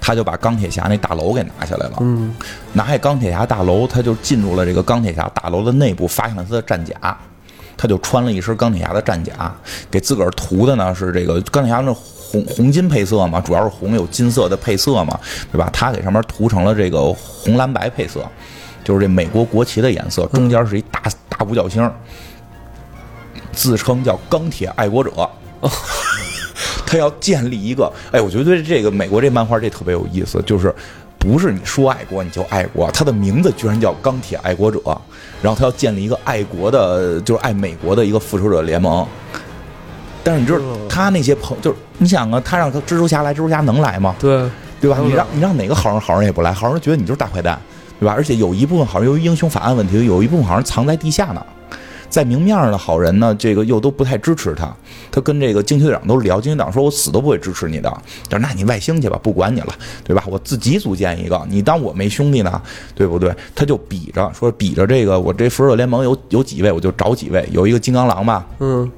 [0.00, 1.98] 他就把钢铁侠那大楼给拿下来了。
[2.00, 2.34] 嗯，
[2.72, 6.94] 拿下钢铁侠大楼，他就进入了这个钢铁侠大楼的内部，发现了他的战甲。
[7.76, 9.54] 他就穿了一身钢铁侠的战甲，
[9.90, 15.18] 给自个儿涂的呢是这个钢铁侠那红红金配色嘛，主要是红有金色的配色嘛，
[15.52, 15.70] 对吧？
[15.72, 18.24] 他给上面涂成了这个红蓝白配色，
[18.82, 21.90] 就是这美国国旗的颜色，中间是一大大五角星。
[23.52, 25.12] 自称叫钢铁爱国者，
[26.84, 27.88] 他要建立一个。
[28.10, 30.74] 哎，我觉得这个美国这漫画这特别有意思，就是
[31.20, 34.80] 不是你说爱国你就爱国，他的名字居然叫钢铁爱国者，
[35.44, 39.06] 然后他要建立一个爱国的，就是爱美国的一个复仇者联盟。
[40.22, 44.16] 但是你知道他那些朋，就是你想啊，他让他蜘蛛侠来，蜘蛛侠能来吗？
[44.18, 44.48] 对，
[44.80, 44.96] 对吧？
[45.04, 47.60] 你让你让哪个好人好人也不来，好人觉得你就是大坏蛋，
[48.00, 48.14] 对吧？
[48.16, 51.44] 而且有一部分好人由于英雄法案问题，有一部分好人藏在地下呢。
[52.08, 54.72] 在明面上的好人呢，这个又都不太支持他。
[55.10, 57.88] 他跟这个惊奇队长都聊，惊奇队长说：“我死都不会支持你的。”
[58.28, 59.74] 他说：“那你外星去吧，不管你了，
[60.04, 60.24] 对吧？
[60.28, 62.60] 我自己组建一个，你当我没兄弟呢，
[62.94, 67.48] 对不对？”他就比着说：“比着这个，我这复仇者联盟有有几位，我就找几位。
[67.52, 68.90] 有一个金刚狼吧，嗯，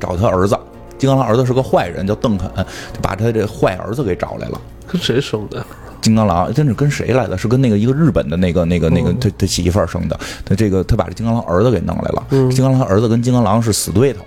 [0.00, 0.58] 找他儿子。
[0.96, 2.48] 金刚狼儿子是个坏人，叫邓肯，
[2.92, 4.60] 就把他这坏儿子给找来了。
[4.86, 5.64] 跟谁生的？
[6.04, 7.38] 金刚狼真是跟谁来的？
[7.38, 10.20] 是跟那个一个日本的那个那个那个他他媳妇儿生的。
[10.44, 12.26] 他这个他把这金刚狼儿子给弄来了。
[12.50, 14.20] 金刚狼儿子跟金刚狼是死对头。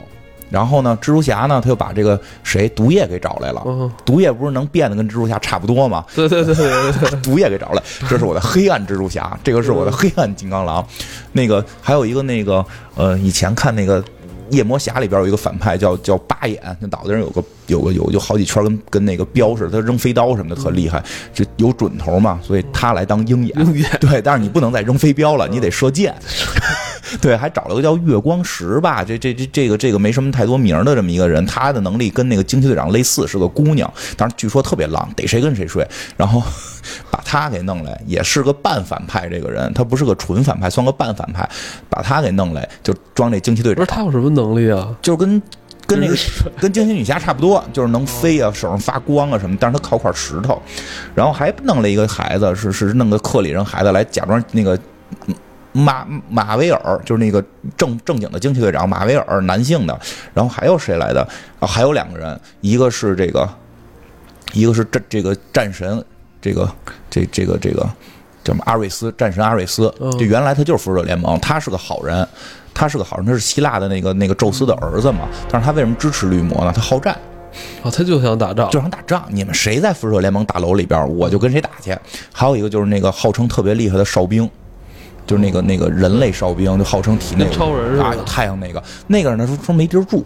[0.50, 3.64] 然后呢，蜘蛛侠呢，他又把这个谁毒液给找来了。
[4.04, 6.04] 毒液不是能变得跟蜘蛛侠差不多吗？
[6.16, 10.84] 对对对对， 毒液给找来，这是我的黑暗蜘蛛侠， 这个是我的黑暗金刚狼。
[11.32, 12.66] 那个还有一个那个
[12.96, 14.04] 呃，以前看那个。
[14.50, 21.04] 夜魔侠里边有一个反派叫叫八眼，那脑袋上有个有个有就好几圈跟跟那个镖似的，他扔飞刀什么的特厉害，
[21.34, 23.56] 就有准头嘛，所以他来当鹰眼。
[24.00, 26.16] 对，但是你不能再扔飞镖了，你得射箭。
[27.22, 35.88] 对，还找了个叫月光石吧，这这这这个这个没什么太多名的这么一个人，他的能力跟那个惊奇队长类似，是个姑娘，但是据说特别浪，逮谁跟谁睡。
[36.18, 36.44] 然后
[37.10, 41.50] 把他给弄来，也是个半反派，这个人他不是个纯反派，算个半反派，
[41.90, 43.86] 把他给弄来就装这惊奇队长。
[43.86, 44.94] 不是他有什么能力啊？
[45.02, 45.42] 就是跟
[45.88, 46.16] 跟那个
[46.62, 50.62] 跟惊奇女侠差不多，就是能飞啊，手上发光啊什么，但是他靠块石头。
[51.16, 54.78] 然后还弄了一个孩子，是是弄个克里人孩子来假装那个。
[55.74, 57.44] 马马维尔就是那个
[57.76, 60.00] 正正经的惊奇队长，马维尔男性的，
[60.34, 61.22] 然后还有谁来的？
[61.60, 63.48] 啊，还有两个人，一个是这个，
[64.54, 66.04] 一个是这这个战神，
[66.42, 66.68] 这个
[67.12, 67.82] 这这个这个
[68.44, 72.28] 叫什么阿瑞斯战神阿瑞斯，就原来他就是复仇者联盟，他是个好人，
[72.78, 76.72] 他是个好人，他是希腊的那个那个宙斯的儿子嘛，但是他为什么支持绿魔呢？
[76.76, 77.14] 他好战，
[77.82, 81.98] 啊，他就想打仗，就想打仗，你们谁在复仇者联盟大楼里边，我就跟谁打去。
[82.32, 84.48] 还有一个就是那个号称特别厉害的哨兵。
[85.26, 88.82] 就是那个那个人类哨兵，就号称体内超人啊，太阳那个。
[89.08, 90.24] 那个人，呢说说没地儿住，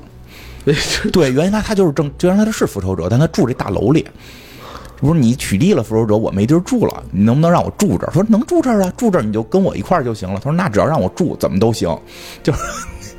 [1.12, 4.06] 对，原来他他就是正，原来他是复仇者，但他住这大楼里，
[5.02, 8.12] 不是你取缔了复仇者，我没地儿住了，你能不能让我住这儿？
[8.12, 10.40] 说能住这儿啊，住这儿你就跟我一块儿就行了。
[10.40, 11.90] 他说那只要让我住，怎么都行，
[12.42, 12.60] 就是。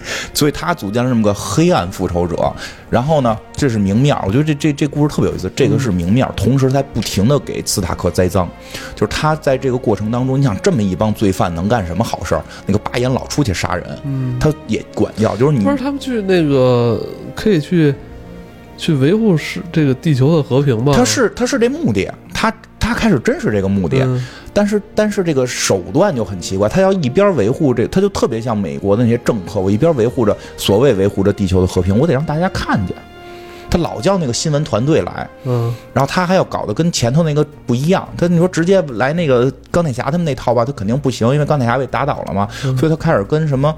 [0.35, 2.53] 所以他组建了这么个黑暗复仇者，
[2.91, 4.25] 然后呢，这是明面儿。
[4.27, 5.49] 我觉得这这这故事特别有意思。
[5.55, 8.49] 这个是明面儿，同时他不停的给斯塔克栽赃，
[8.97, 12.43] 就是他在这个过程当中，你想这么一帮罪犯能干什么好事儿？
[12.67, 17.01] 那个巴眼老出去杀人，嗯，他也管教，就是你不是他们去那个
[17.37, 17.95] 可以去
[18.77, 20.93] 去维护是这个地球的和平吧？
[20.95, 32.95] 他是他是这目的，他他开始真是这个目的，嗯但是但是这个手段就很奇怪，他要一边维护这，他就特别像美国的那些政客，我一边维护着所谓维护着地球的和平，我得让大家看见。
[33.71, 38.07] 他老叫那个新闻团队来，嗯然后他还要搞得跟前头那个不一样。
[38.19, 43.75] 他你说直接来那个钢铁侠他们那套吧，他肯定不行，因为钢铁侠被打倒了嘛，嗯所以他开始跟什么。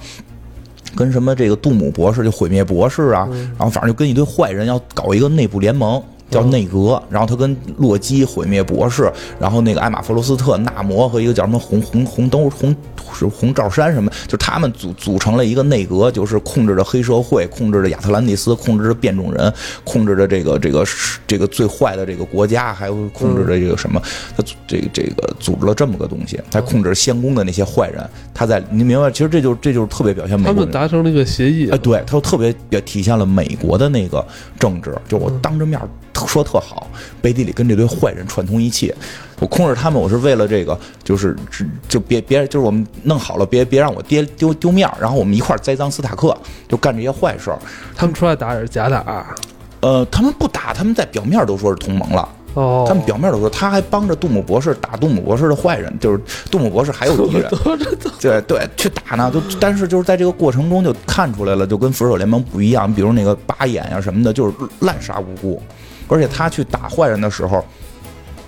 [0.95, 3.51] 跟什么这个杜姆博士就毁灭博士啊，嗯。
[3.59, 6.03] 然后反正就跟一堆坏人要搞一个内部联盟，
[6.35, 7.03] 叫内阁。
[7.09, 12.74] 然后他跟洛基、毁灭博士，然后那个艾玛弗罗斯特、纳摩和一个叫什么红红红灯红
[13.12, 19.53] 是红罩衫什么，就他们组组成了一个内阁，就是控制着黑社会，控制着亚特兰蒂斯，控制着变种人，
[19.85, 20.85] 控制着这个这个
[21.26, 24.03] 这个最坏的这个国家，还有控制着这个什么，
[24.37, 28.05] 他组这个这个组织了这么个东西，他控制着仙宫的那些坏人。
[28.32, 30.62] 他在你明白，其实这就这就是特别表现美国人。
[30.62, 34.24] 们达成了一个协议哎，，对，他就特别也体现了美国的那个
[34.59, 36.89] 政治，就我当着面儿特说特好，
[37.20, 38.95] 背地里跟这堆坏人串通一气，
[39.41, 46.37] 我控制他们，我是为了这个，就是只就别别就是我们弄好了，别别让我爹丢丢面儿，然后我们一块儿栽赃斯塔克，
[46.68, 47.59] 就干这些坏事儿。
[47.95, 48.99] 他们出来打也是假打。
[48.99, 49.35] 啊
[49.81, 56.18] 呃，他们不打，他们在表面都说是同盟了，哦，他们表面都说他还帮着杜姆博士打杜姆博士的坏人，就是
[56.51, 57.51] 杜姆博士还有敌人，
[58.18, 65.62] 对对，去打呢，就但是就是在这个过程中就看出来了，就跟复仇者联盟不一样，比如那个八眼呀、什么的，就是滥杀无辜，
[66.09, 67.65] 而且他去打坏人的时候，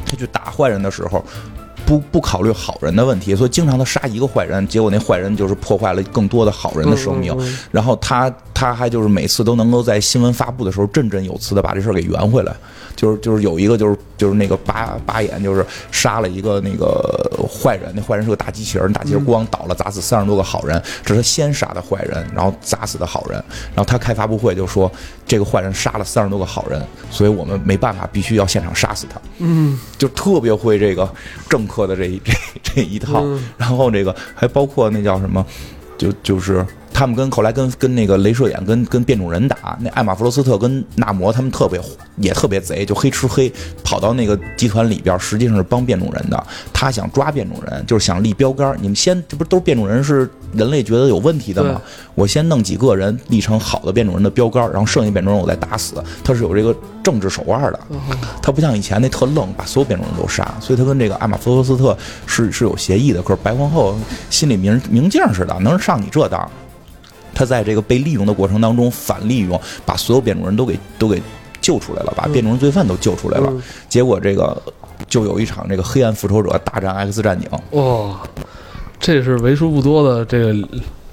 [0.05, 1.25] 他去打坏人的时候。
[1.87, 7.33] 不不考虑好人的问题，所以经常他杀一个坏人，结果那坏人就是破坏了更多的好人的生命。
[7.33, 12.55] 嗯嗯嗯然后他他还就是每次都能够在新闻发布的时候振振有词的把这事儿给圆回来，
[12.97, 23.43] 就是就是有一个就是就是那个八八眼就是杀了一个那个坏人，那坏人是个大机器人，大机器人咣倒了，砸死三十多个好人，这是他先杀的坏人，然后砸死的好人，
[23.75, 24.91] 然后他开发布会就说
[25.27, 29.21] 这个坏人杀了三十多个好人，所以我们没办法，必须要现场杀死他。
[29.39, 31.07] 嗯，就特别会这个
[31.49, 33.43] 政客的这一这这一套，嗯。
[33.59, 35.45] 然后这个还包括那叫什么，
[35.99, 36.65] 就就是
[36.97, 41.79] 他们跟后来跟跟那个镭射眼跟跟变种人打，那艾玛弗罗斯特跟纳摩他们特别
[42.17, 43.53] 也特别贼，就黑吃黑，
[43.85, 46.47] 跑到那个集团里边，实际上是帮变种人的。
[46.73, 48.75] 他想抓变种人，就是想立标杆。
[48.81, 51.79] 你们先，这不都是变种人是人类觉得有问题的吗？
[52.15, 56.03] 我先弄几个人立成好的变种人的标杆，然后剩下变种人我再打死。
[56.25, 56.75] 他是有这个
[57.05, 57.81] 政治手腕的。
[58.41, 61.95] 他不像以前那特愣，把所有变种人都杀，所以他跟这个艾玛弗罗斯特
[62.25, 63.21] 是是有协议的。
[63.21, 63.95] 可是白皇后
[64.31, 66.51] 心里明明镜似的，能上你这当？
[67.37, 71.23] 他在这个被利用的过程当中反利用，把所有变种人都给都给
[71.61, 73.49] 救出来了，把变种人罪犯都救出来了。
[73.51, 74.57] 嗯结果这个
[75.07, 77.49] 就有一场这个黑暗复仇者大战 X 战警。
[77.73, 78.21] 哇，
[78.99, 80.69] 这是为数不多的这个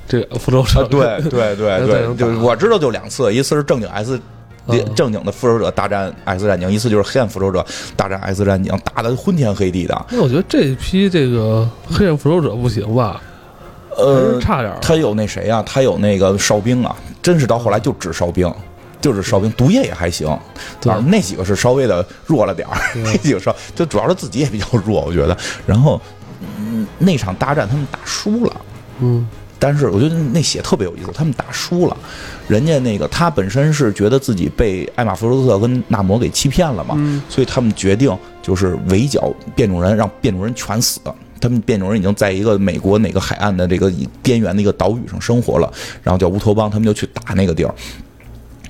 [0.08, 0.82] 这个复仇者。
[0.82, 4.20] 啊对对对对对， 就是我知道就两次，一次是正经 S
[4.68, 7.66] 嗯正经的复仇者大战 X 战警，一次就是黑暗复仇者
[7.98, 10.06] 大战 X 战警，打得昏天黑地的。
[10.10, 13.22] 那我觉得这一批这个黑暗复仇者不行吧？
[13.96, 14.78] 还呃，差点儿。
[14.82, 18.52] 他有那谁啊，他有那个哨兵啊，真是到后来就只哨兵。
[19.02, 20.26] 就是哨兵，毒液也还行，
[20.80, 25.38] 对反正那几个是稍微的弱了点儿， 那几个稍就主要是自己也比较弱，我觉得。
[25.68, 26.00] 然后，
[26.58, 28.62] 嗯，那场大战他们打输了，
[29.02, 29.28] 嗯
[29.60, 31.98] 但是我觉得那写特别有意思，他们打输了，
[32.48, 41.02] 人家那个他本身是觉得自己被艾玛弗罗斯特跟纳摩给欺骗了嘛，嗯所以他们决定就是围剿变种人，让变种人全死。
[41.44, 43.92] 他们变种人已经在一个美国哪个海岸的这个
[44.22, 45.70] 边缘的一个岛屿上生活了，
[46.02, 47.76] 然后叫乌托邦，他们就去打那个地儿。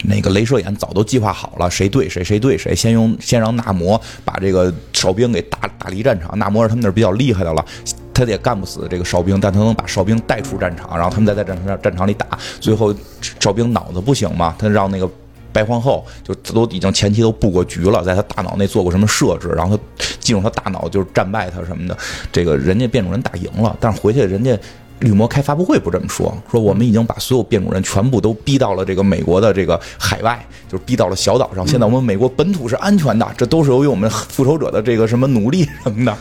[0.06, 2.76] 那个镭射眼早都计划好了，谁对谁，谁对谁。
[2.76, 7.64] 先用先让纳摩把这个哨兵给打打离战场，纳摩是他们那儿比较厉害的了，
[8.12, 12.28] 他也干不死这个哨兵，但他能把哨兵带出战场，然后他们再在战场战场里打。
[12.60, 12.94] 最后
[13.40, 15.08] 哨兵脑子不行嘛，他让那个
[15.54, 19.84] 白皇后就都已经前期都布过局了，在他大脑内做过什么设置，然后他
[20.20, 21.97] 进入他大脑就是战败他什么的。
[22.32, 24.60] 这个人家变种人打赢了，但是回去人家。
[24.99, 31.68] 绿魔开发布会不这么说，说我们已经把所有变种人全部都逼到了这个美国的这个海外，就是逼到了小岛上。
[31.68, 36.18] 现在我们美国本土是安全的，这都是由于我们复仇者的这个什么努力什么的。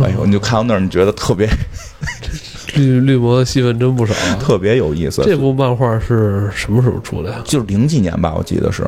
[0.00, 1.48] 哎呦，你就看到那儿，你觉得特别
[2.78, 4.38] 绿绿魔的戏份真不少啊。
[4.40, 5.22] 特别有意思。
[5.24, 7.40] 这部漫画是什么时候出的呀？
[7.44, 8.84] 就是零几年吧，我记得是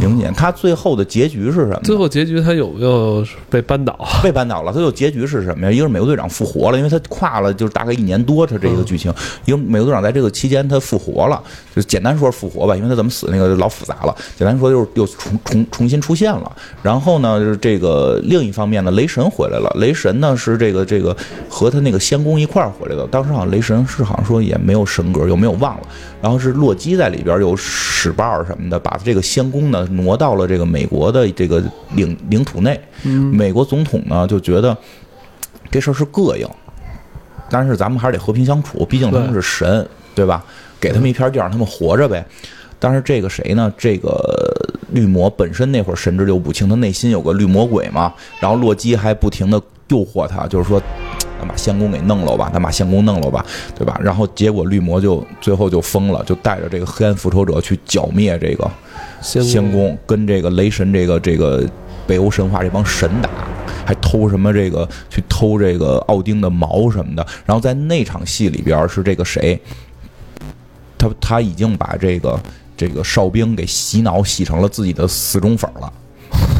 [0.00, 1.80] 零几年，他最后的结局是什么？
[1.84, 3.98] 最后结局他有没有被扳倒？
[4.22, 5.72] 被扳倒了，最后结局是什么呀？
[5.72, 9.12] 一个是美国队长复活了，因为他跨了就是大概一年多，他这个剧情，
[9.44, 11.42] 一个美国队长在这个期间他复活了，
[11.74, 14.14] 就简单说复活吧，因为他怎么死那个老复杂了。
[14.36, 16.50] 简单说就是又重重重新出现了。
[16.82, 19.70] 然后呢，就是这个另一方面呢，雷神回来了。
[19.78, 21.16] 雷神呢是这个这个
[21.48, 23.06] 和他那个仙宫一块儿回来的。
[23.08, 25.86] 当时好像雷神是好像说也没有神格，有没有忘了。
[26.20, 31.62] 然后是洛基在里边有使绊什么的，把这个仙宫呢挪到了这个美国的这个
[31.94, 32.80] 领领土内。
[33.32, 34.76] 美国总统呢就觉得
[35.70, 36.48] 这事儿是膈应，
[37.50, 40.44] 但是咱们还是得和平相处，毕竟他们是神，对吧？
[40.80, 42.24] 给他们一片地儿让他们活着呗。
[42.78, 43.72] 但是这个谁呢？
[43.78, 44.52] 这个
[44.90, 48.12] 绿魔本身那会儿神志就不清，他内心有个绿魔鬼嘛。
[48.40, 50.82] 然后洛基还不停的诱惑他，就是说。
[51.42, 53.44] 咱把仙宫给弄了吧，咱把仙宫弄了吧，
[53.76, 53.98] 对吧？
[54.00, 58.70] 然后结果绿魔就最后就疯了，就带着这个黑暗复仇者去剿灭这个
[59.20, 61.68] 仙宫，跟这个雷神这个这个
[62.06, 63.28] 北欧神话这帮神打，
[63.84, 67.26] 还偷什么这个去偷这个奥丁的毛什么的。
[67.44, 69.60] 然后在那场戏里边是这个谁，
[70.96, 72.40] 他他已经把这个
[72.76, 75.92] 这个哨兵给洗脑洗成了自己的死忠粉了。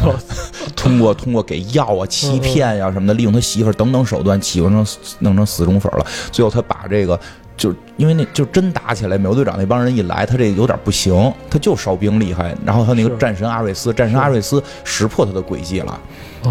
[0.76, 4.86] 通过通过给药啊、欺骗呀什么的，利用他媳妇儿等等手段，欺负成
[5.20, 6.06] 弄成死忠粉了。
[6.30, 7.18] 最后他把这个，
[7.56, 12.54] 就因为那就真打起来，美国队长那帮人一来，他这有点不行，他就哨兵厉害。
[12.64, 16.00] 然后他那个战神阿瑞斯，战神阿瑞斯识破他的诡计了。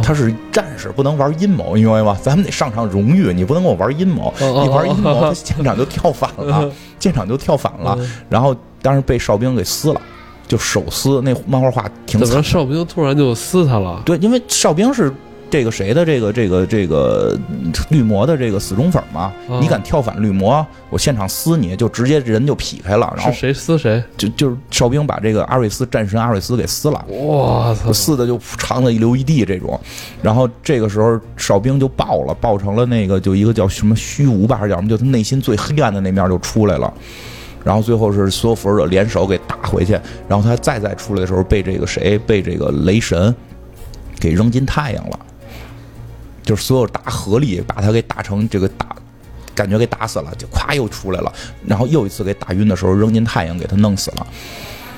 [0.01, 2.17] 他是战士，不能玩阴谋，你明白吗？
[2.21, 4.33] 咱们得上场荣誉，你不能跟我玩阴谋。
[4.39, 7.97] 你玩阴谋，他现场就跳反了， 现场就跳反了。
[8.29, 9.99] 然后当时被哨兵给撕了。
[10.51, 14.01] 就手撕那漫画画挺怎么哨兵突然就撕他了？
[14.03, 15.09] 对，因为哨兵是
[15.49, 17.39] 这个谁的这个这个这个
[17.87, 19.31] 绿魔的这个死忠粉嘛，
[19.61, 23.13] 你敢跳反绿魔，我现场撕你就直接人就劈开了。
[23.15, 24.03] 然后谁撕谁？
[24.17, 27.05] 就就是哨兵把这个阿瑞斯战神阿瑞斯给撕了。
[27.07, 27.93] 哇操！
[27.93, 29.79] 撕的就肠子一流一地这种。
[30.21, 36.93] 然后这个时候哨兵就爆了，爆成了那个就一个叫什么虚无吧还是叫什么，就他内心最黑暗的那面就出来了。
[37.63, 39.93] 然后最后是所有复仇者联手给打回去，
[40.27, 43.33] 然后他再再出来的时候被这个谁被这个雷神
[44.19, 45.19] 给扔进太阳了，
[46.43, 48.93] 就是所有大合力把他给打成这个打，
[49.55, 51.31] 感觉给打死了，就咵又出来了，
[51.65, 54.27] 然后又一次给打晕的时候扔进太阳给他弄死了。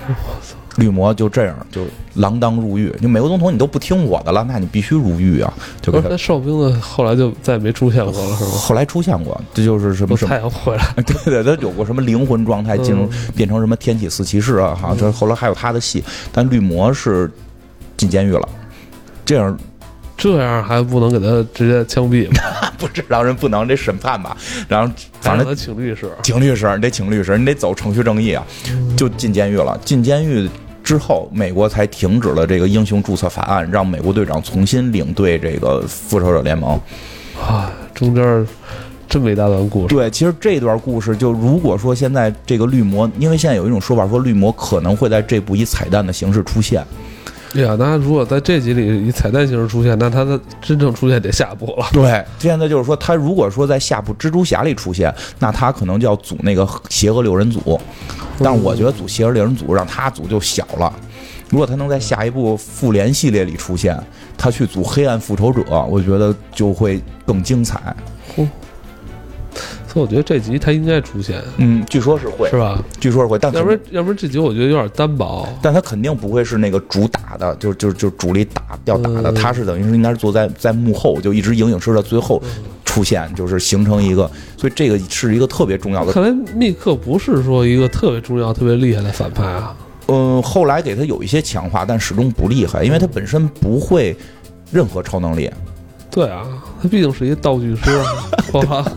[0.08, 0.56] 我操！
[0.78, 1.82] 绿魔就这样就
[2.16, 5.54] 锒铛入狱，就美国总统你都不听我的了，那你必须入狱啊！
[5.82, 8.50] 就不是那哨兵的后来就再也没出现过了，是吗？
[8.52, 10.84] 后来出现过，这就是什么 太阳回来？
[11.06, 14.74] 对对，他有过什么灵魂状态进入变成什么天启四骑士啊？
[14.74, 17.30] 哈，这后来还有他的戏，但绿魔是
[17.96, 18.50] 进监狱了，
[19.26, 19.58] 这样。
[20.16, 22.40] 这样还不能给他直接枪毙吗？
[22.78, 24.38] 不是，让人不能这审判吧？
[24.70, 28.46] 然后反正请律师，请律师，你得请律师，你得走程序正义啊！
[28.96, 29.78] 就进监狱了。
[29.84, 30.48] 进监狱
[30.84, 36.80] 之后，美国才停止了这个英雄注册法案，让美国队长重新领队这个复仇者联盟。
[37.42, 38.46] 啊，中间
[39.08, 39.96] 这么一大段故事。
[39.96, 46.84] 对，其实这段故事就如果说现在这个绿魔，因为现在有一种说法说绿魔可能会在这部以彩蛋的形式出现。
[47.54, 51.86] 对呀，那如果在这集里以彩蛋形式出现，那他的真正出现得下部了。
[51.94, 57.80] 对，现在就是说，他如果说在下部蜘蛛侠里出现，那他可能就要组那个邪恶六人组。
[58.40, 60.92] 但是我觉得组邪恶六人组让他组就小了。
[61.50, 63.96] 如果他能在下一部复联系列里出现，
[64.36, 67.96] 他去组黑暗复仇者，我觉得就会更精彩。
[70.02, 72.84] 我觉得这集他应该出现，嗯，据说是会，是吧？
[73.00, 75.48] 据说是会，但要不然要不然这集我觉得有点单薄。
[75.62, 82.42] 但他肯定不会是那个主打的，就就就主力打要打的，他是等于是应该是坐在在幕后，就一直影影视到最后
[82.84, 86.12] 出现，就是形成一个，所以这个是一个特别重要的。
[86.12, 89.76] 看来密克不是说一个特别重要、特别厉害的反派啊。
[90.08, 94.16] 嗯，后来给他有一些强化，但始终不厉害，因为他本身不会
[94.72, 95.50] 任何超能力。
[96.12, 96.46] 对啊，
[96.84, 97.92] 他毕竟是一个道具师，
[98.52, 98.86] 哇。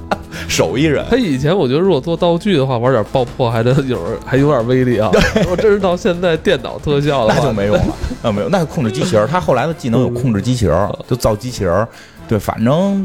[0.49, 5.11] 手艺人，他以前我觉得如果做道具的话，玩点爆破还得有还有点威力啊。
[5.37, 7.85] 如果真是到现在电脑特效，那就没用了。
[8.23, 9.27] 那没有，那控制机器人。
[9.27, 11.89] 他后来的技能有控制机器人，就造机器人。
[12.29, 13.05] 对，反正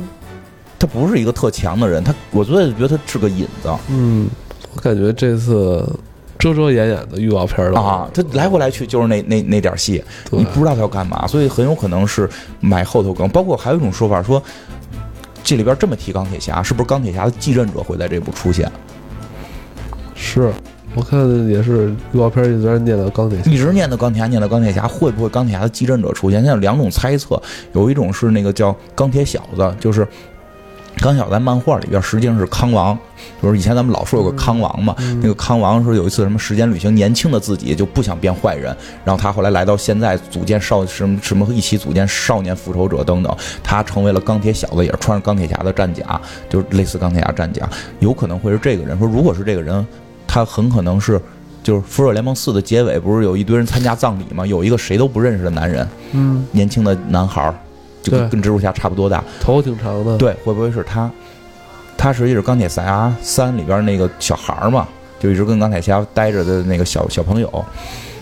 [0.77, 2.03] 他不是一个特强的人。
[2.03, 3.69] 他，我觉得觉得他是个引子。
[3.89, 4.29] 嗯，
[4.75, 5.83] 我感觉这次
[6.41, 12.29] 遮遮掩掩的预告片了啊，他来回来去就是那那那点戏，你不知道他要干嘛，所以很有可能是
[12.59, 13.29] 埋后头梗。
[13.29, 14.41] 包括还有一种说法说。
[15.43, 18.71] 这里边这么提钢铁侠，是不是钢铁侠的继任者会在这部出现？
[20.13, 20.53] 是
[20.93, 21.19] 我看
[21.49, 26.39] 也是预告片一直念的钢铁，一直念的钢铁侠，念的钢铁侠，会不会钢铁侠的继任者出现？
[26.41, 27.41] 现在有两种猜测，
[27.73, 30.07] 有一种是那个叫钢铁小子，就是
[30.97, 32.97] 钢铁侠在漫画里边实际上是康王，
[33.41, 46.19] 就是以前咱们老说有个康王嘛，那个康王说有一次什么时间旅行，年轻的自己就不想变坏人，然后他后来来到现在组建少什么什么一起组建少年复仇者等等，他成为了钢铁小子，也是穿着钢铁侠的战甲，
[46.49, 47.67] 就是类似钢铁侠战甲，
[47.99, 48.97] 有可能会是这个人。
[48.99, 49.85] 说如果是这个人，
[50.27, 51.19] 他很可能是。
[51.63, 54.43] 就是《复仇者联盟四》的结尾，不是有一堆人参加葬礼吗？
[54.43, 57.53] 有一个谁都不认识的男人，嗯，年轻的男孩儿，
[58.01, 59.23] 就跟蜘蛛侠差不多大。
[59.39, 61.09] 头挺长的，对，会不会是他？
[61.97, 64.87] 他实际是钢铁侠三里边那个小孩儿嘛，
[65.19, 67.65] 就一直跟钢铁侠待着的那个小小朋友。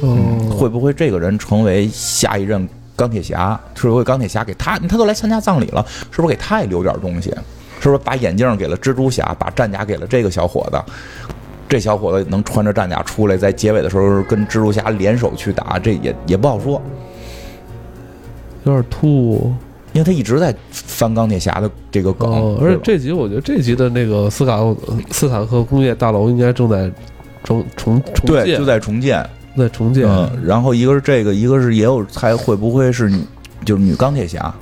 [0.02, 3.60] 嗯，会不会这个人成为下一任钢铁侠？
[3.76, 4.78] 是不是钢铁侠给他？
[4.80, 7.30] 他都来参加葬礼了，是不是给他也留点东西？
[7.80, 10.82] 是不是把眼镜给了蜘蛛侠，把战甲给了这个小伙子？
[11.70, 16.82] 这小伙子能穿着战甲出来，在结尾的时候跟蜘蛛侠联手去打，这也也不好说，
[18.64, 19.54] 有点突兀。
[19.94, 24.60] 因为他一直在翻钢铁侠的这个梗，哦，而且这集我觉得这集的那个斯卡
[25.12, 26.92] 斯塔克工业大楼应该正在
[27.44, 29.28] 重重重对建，就在重建，
[29.58, 30.08] 在重建。
[30.08, 33.22] 嗯，然后一个是这个，一个是也有还会不会是女
[33.66, 34.54] 就是女钢铁侠，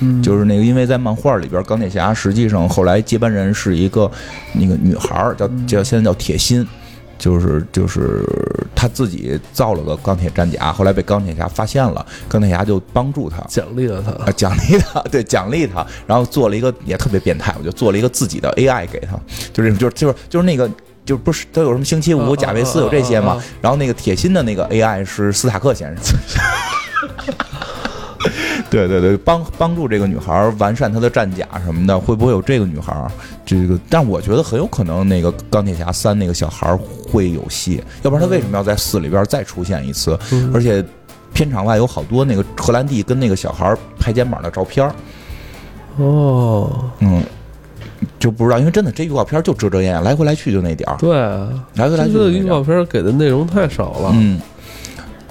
[0.00, 4.10] 嗯，就是那个因为在漫画里边，钢铁侠实际上后来接班人是一个
[4.52, 6.66] 那个女孩儿，叫叫现在叫铁心。
[7.18, 8.22] 就是就是
[8.76, 14.12] 他自己造了个钢铁战甲，后来被钢铁侠发现了，钢铁侠就帮助他，奖励了他。
[14.24, 19.18] 啊，奖励他， 对，奖励他，然后做了一个也特别变态，我就做了一个自己的 AI 给他，
[19.52, 20.70] 就是就是就是就是那个。
[21.06, 23.44] 就不是都有什么星期五、啊贾维斯有这些嘛啊啊啊？
[23.62, 26.18] 然后那个铁心的那个 AI 是斯塔克先生，
[28.70, 32.94] 对对对，帮帮助这个女孩完善她的战甲什么的，会不会有这个女孩？
[33.44, 36.76] 这个，但我觉得很有可能那个钢铁侠三那个小孩
[37.08, 40.18] 会有戏，要不然他为什么要在四里边再出现一次？
[40.32, 40.84] 嗯而且
[41.32, 44.94] 片场外有好多那个荷兰弟跟那个小孩拍肩膀的照片儿
[45.98, 47.22] 哦，嗯，
[48.18, 54.10] 就不知道，因为真的这预告片就遮遮掩掩，来回来去就那点儿，对啊，来回来这次预去就那点儿告片给的内容太少了。
[54.14, 54.40] 嗯，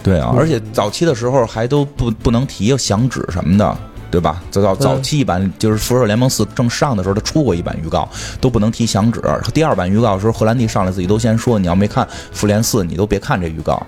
[0.06, 3.76] 对啊，嗯而且早期的时候还都不不能提响指什么的。
[4.12, 4.42] 对吧？
[4.50, 8.08] 早早早期一版就是《复仇者联盟四》正上的时候，他出过一版预告，
[8.40, 9.22] 都不能提响指。
[9.54, 13.86] 第二版预告的时候，荷兰弟上来自己都先说，你要没看《复联四》，你都别看这预告。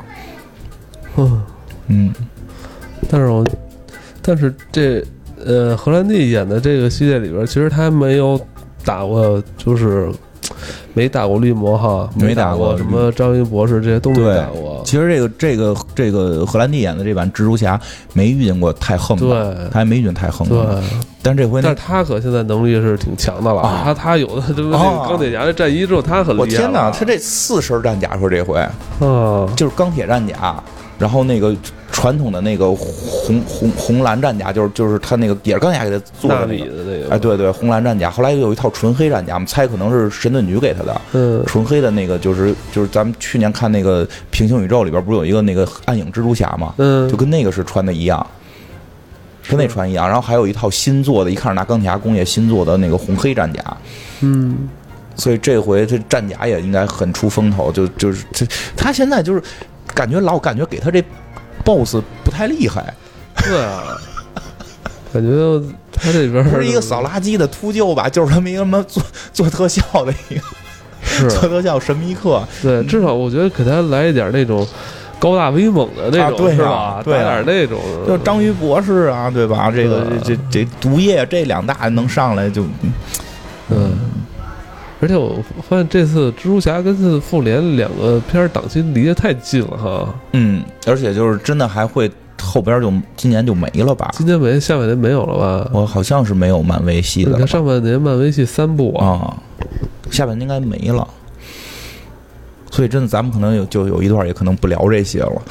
[1.15, 1.41] 嗯，
[1.87, 2.13] 嗯，
[3.09, 3.45] 但是我，
[4.21, 5.01] 但是这
[5.45, 8.37] 呃，荷兰弟演的这个系列里边，其实他没有
[8.83, 10.11] 打过，就是
[10.93, 14.81] 没打过绿魔哈，没打过什么章鱼博士这些都没打过。
[14.85, 17.79] 其实这个这个这个荷兰弟演的这版蜘蛛侠
[18.13, 20.83] 没遇见过太横的，对他还没遇见太横对，的。
[21.21, 23.61] 但这回但是他可现在能力是挺强的了。
[23.61, 26.45] 啊他他有的这个那啊个钢铁侠的战衣之后，他很厉害。
[26.45, 30.55] 我天哪，他这四身战甲说这回啊，就是钢铁战甲，
[30.97, 31.53] 然后那个
[31.97, 37.09] 传统的那个红红红蓝战甲，就是就是他那个也是钢铁侠给他做的那个。
[37.09, 41.01] 哎，，对对，红蓝战甲，后来又有一套纯黑战甲，我们猜可能是神盾局给他的。
[41.13, 46.71] 嗯，纯黑的那个就是就是咱们去年看那个平行宇宙里边不是有一个那个暗影蜘蛛侠嘛？
[46.77, 48.27] 嗯，就跟那个是穿的一样，
[49.47, 50.05] 跟那穿一样。
[50.05, 53.77] 然后还有一套新做的，一看是拿钢铁侠工业新做的那个红黑战甲，
[54.21, 54.69] 嗯，
[55.15, 57.71] 所以这回这战甲也应该很出风头。
[57.71, 58.45] 就就是这
[58.75, 59.41] 他现在就是
[59.95, 61.03] 感觉老感觉给他这
[61.67, 62.93] BOSS 不太厉害，
[63.43, 63.97] 对啊，
[65.13, 65.61] 感觉
[65.91, 69.03] 他这边 不是一个扫垃圾的秃鹫吧，就是他们一个什么做
[69.33, 70.41] 做特效的一个
[71.03, 72.41] 是做特效神秘客。
[72.61, 74.65] 对，至少我觉得给他来一点那种
[75.19, 77.01] 高大威猛的那种，啊对啊是吧？
[77.03, 79.69] 对啊打点那种，就章鱼博士啊，对吧？
[79.69, 82.63] 这个这这毒液这两大能上来就，
[83.69, 83.97] 嗯。
[84.99, 85.37] 而且我
[85.69, 94.09] 发现这次蜘蛛侠跟这次复联两个片儿档期离得太近了哈，嗯，而且就是真的还会后边就今年就没了吧？
[94.13, 95.69] 今年没，下半年没有了吧？
[95.73, 99.37] 我好像是没有漫威系的你看上半年漫威系三部啊，啊，
[100.09, 101.07] 下半年应该没了。
[102.69, 105.41] 所以真的，咱们可能有就有一段也可能不聊这些了。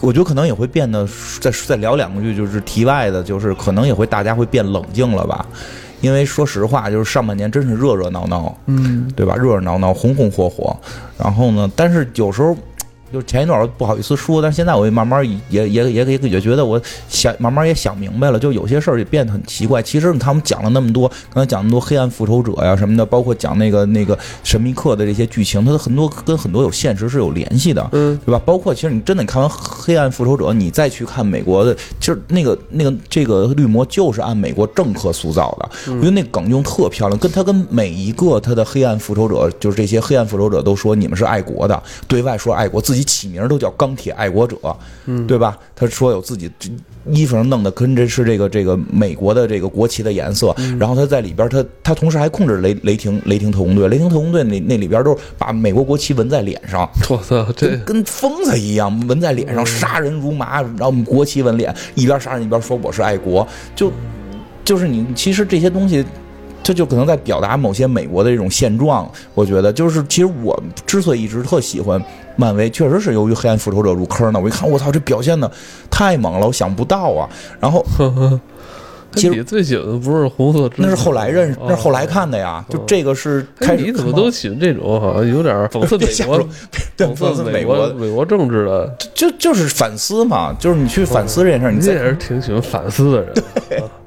[0.00, 1.08] 我觉得可能也会变得
[1.40, 5.44] 再再聊两句，就是题外的，就是可能也会大家会变冷静了吧。
[6.02, 9.34] 因为说实话，就是上半年真是热热闹闹，嗯，对吧？
[9.36, 10.76] 热热闹闹，红红火火。
[11.16, 12.54] 然后呢，但是有时候。
[13.12, 19.82] 就是前一段我不好意思说，但是现在我也慢慢也也也也也觉得我想慢慢也想明白了，就有些事儿也变得很奇怪。
[19.82, 27.86] 其实你看我们讲了那么多，刚才讲那么多黑暗复仇者呀什么的，包括讲那个那个神秘客的这些剧情，它的很多跟很多有现实是有联系的。
[27.92, 28.40] 嗯，对吧？
[28.44, 44.56] 包括其实你真的你看完《黑暗复仇者》，你再去看美国的，就是那个那个这个绿魔就是按美国政客塑造的，我觉得那梗用特漂亮，跟他跟每一个他的黑暗复仇者，就是这些黑暗复仇者都说你们是爱国的，对外说爱国，自己己起名都叫钢铁爱国者，
[45.06, 45.58] 嗯，对吧？
[45.74, 46.70] 他说有自己这
[47.10, 63.92] 衣服上弄的跟这是这个这个美国的这个国旗的颜色，然后他在里边他他同时还控制雷雷霆雷霆特工队，雷霆特工队那那里边都是把美国国旗纹在脸上，我操，这跟跟疯子一样纹在脸上，杀人如麻，然后我们国旗纹脸，一边杀人一边说我是爱国，就
[64.64, 66.04] 就是你其实这些东西。
[66.62, 72.02] 这就可能在表达某些美国的这种现状，我觉得就是，其实我之所以一直特喜欢
[72.36, 74.38] 漫威，确实是由于黑暗复仇者入坑的。
[74.40, 75.50] 我一看，我操，这表现的
[75.90, 77.28] 太猛了，我想不到啊。
[77.60, 78.40] 然后呵呵
[79.14, 82.64] 其实你最喜欢的不是红色 那是后来认识，哦那是后来看的呀。
[82.70, 86.48] 就这个是哎开始你怎么都喜欢这种好像有点讽刺美国
[86.96, 88.96] 讽刺美美国，美国政治的？
[89.14, 93.34] 就就是反思嘛，就是你去反思这件事儿，你再你也是挺喜欢反思的人，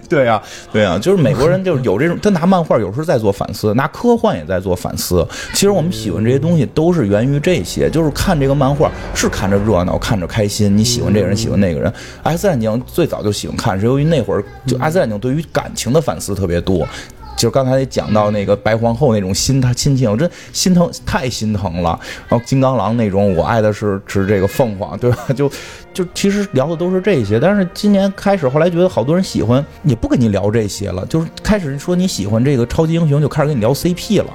[0.10, 0.41] 对呀、
[0.72, 5.26] 对呀、就是美国人就是有这种，他拿漫画有时候在做反思，拿科幻也在做反思。
[5.53, 11.91] 其实我们喜欢这些东西都是源于这些，就是看这个漫画是看着热闹，看着开心，你喜欢这个人，喜欢那个人。
[12.23, 16.88] X 战警最早就喜欢看，是由于那会儿就 X 战警对于感情的反思特别多。
[17.36, 21.99] 就刚才讲到那个白皇后那种心，他亲情，我真心疼，太心疼了。
[22.28, 25.18] 然后金刚狼那种，我爱的是是这个凤凰，对吧？
[25.36, 25.52] 就
[25.94, 34.28] 就其实聊的都是这些，但是今年开始，后来觉得好多人喜欢，也不跟你聊这些了，就是开始说你喜欢这个超级英雄，就开始跟你聊 CP 了。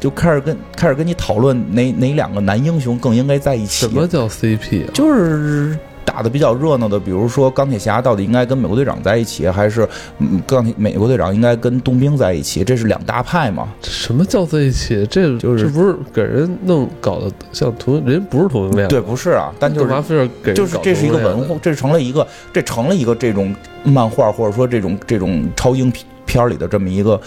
[0.00, 3.86] 就开始跟开始跟你讨论哪哪两个男英雄更应该在一起。
[3.86, 4.90] 什么叫 CP 啊？
[4.92, 12.62] 就是打的比较热闹的，比如说钢铁侠到底应该跟美国队长在一起，还是嗯钢铁美国队长应该跟冬兵在一起？
[12.62, 13.68] 这是两大派嘛？
[13.82, 15.06] 什么叫在一起？
[15.06, 18.88] 这就是这不是给人弄搞得像同人不是同性恋？
[18.88, 25.92] 对，，不是啊，但就是干嘛非要给就是这是一个文化，这成了一个这成了一个这种漫画或者说这种这种超英
[26.26, 27.20] 片儿里的这么一个。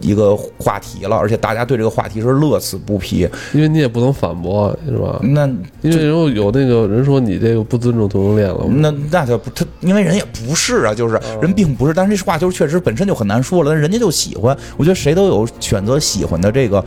[0.00, 3.28] 一个话题了，而且大家对这个话题是乐此不疲。
[3.52, 5.18] 因为你也不能反驳，是吧？
[5.22, 5.46] 那
[5.82, 16.84] 因为有有那个人说你这个不尊重同性恋了，那那他不他，因为人也不是啊，就是人并不是，但是这话就是确实本身就很难说了，但人家就喜欢，我觉得谁都有选择喜欢的这个。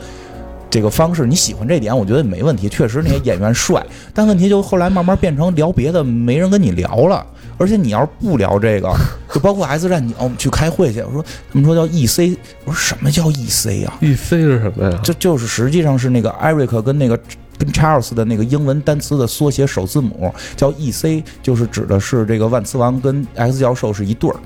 [0.70, 2.68] 这个方式你喜欢这点，我觉得没问题。
[2.68, 3.84] 确实那些演员帅，
[4.14, 7.26] 但问题就后来慢慢变成聊别的，没人跟你聊了。
[7.58, 8.90] 而且你要是不聊这个，
[9.34, 11.22] 就包括 X 战警，我们去开会去，我说
[11.52, 14.98] 他们说叫 EC，我说什么叫 EC 啊？E C 是什么呀？
[15.02, 17.20] 这就是实际上是那个 Eric 跟那个
[17.58, 24.36] 跟 Charles 的那个英文单词的缩写首字母，叫 EC，就是指的是这个万磁王跟 X 教授是一对儿。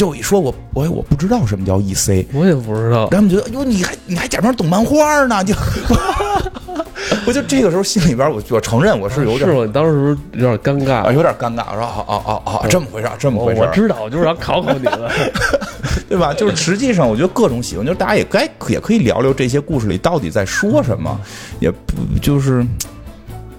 [0.00, 3.06] 就一说我我我不知道什么叫 EC，我也不知道。
[3.10, 5.54] 他们觉得哟你还你还假装懂漫画呢，就
[7.26, 9.66] 我就这个时候心里边我我承认我是有点是我？
[9.66, 15.12] 当时有点尴尬啊，有点尴尬，我说哦哦哦哦这么回事儿，这么回事儿，我知道，我就是要考考你了。
[16.08, 16.32] 对吧？
[16.32, 21.14] 就是实际上，我觉得各种喜欢，就是大家也该也可以聊聊这些故事里到底在说什么，
[21.60, 22.64] 也不就是。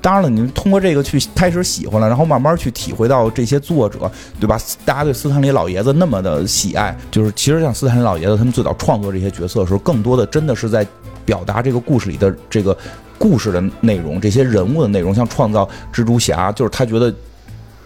[0.01, 4.59] 当然了，你们通过这个去开始喜欢了，然后慢慢去体会到这些作者，对吧？
[4.83, 10.85] 大家对斯坦李老爷子那么的喜爱，就是其实像斯坦李老爷子他们最早创作这些角色的时候，更多的真的是在
[11.23, 12.75] 表达这个故事里的这个
[13.19, 17.13] 故事的内容，这些人物的内容，像创造蜘蛛侠，就是他觉得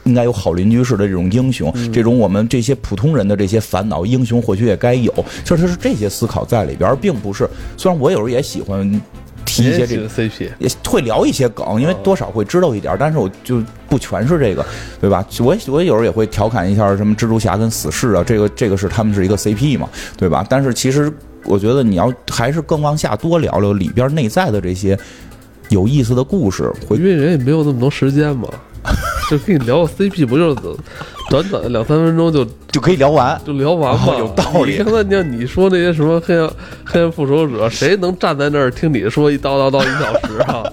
[0.06, 5.14] 应该有好邻居式的这种英雄，这种我们这些普通人的这些烦恼，英雄或许也该有。
[5.44, 7.50] 其实他是这些思考在里边，而并不是。
[7.76, 9.02] 虽然我有时候也喜欢
[9.46, 10.10] 提一些这个。
[10.10, 14.66] CP，也会聊一些梗，因为多少会知道一点，但是我就不全是这个，
[15.00, 15.26] 对吧？
[15.40, 20.46] 我我有时候也会调侃一下什么蜘蛛侠跟死侍啊，这个这个是他们是一个 CP 嘛，对吧？
[20.50, 21.12] 但是其实
[21.44, 24.98] 我觉得你要还是更往下多聊聊里边内在的这些
[25.70, 28.48] 有意思的故事，会因为人也没有那么多时间嘛，
[29.30, 30.56] 就跟你聊个 CP，不就是
[31.30, 33.40] 短短的两三分钟就就可以聊完。
[33.46, 34.14] 就聊完嘛？
[34.14, 36.50] 哦有道理你刚才你像你说那些什么黑暗
[36.84, 40.64] 黑暗复仇者，谁能站在那儿听你说一叨叨叨一小时啊？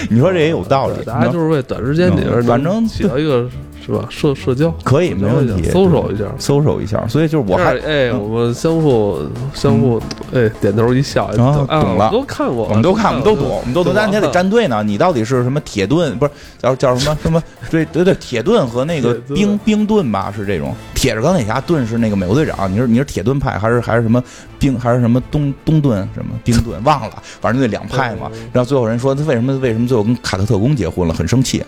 [0.10, 3.48] 你说这也有道理，大家就是为短时间里边嗯反正起到一个
[3.84, 6.24] 是吧社社交可以没问题，搜索一下。
[6.38, 7.06] 搜索一下。
[7.08, 9.18] 所以就是我还哎，我们相互
[9.54, 10.00] 相互
[10.34, 14.48] 哎点头一笑，懂了我都看过，我们都看，我们都懂，我们都懂，但是你得站。
[14.48, 14.82] 队呢。
[14.82, 16.16] 你到底是什么铁盾？
[16.18, 17.42] 不是叫叫什么什么？
[17.70, 20.74] 对对对，铁盾和那个冰冰盾吧，是这种。
[20.98, 22.70] 铁是钢铁侠，盾是那个美国队长。
[22.70, 24.20] 你是你是铁盾派还是还是什么
[24.58, 26.82] 冰还是什么东东盾什么冰盾？
[26.82, 28.28] 忘了，反正那两派嘛。
[28.52, 31.64] 然后最后人说他为什么为什么最后跟卡特特工结婚了，很生气，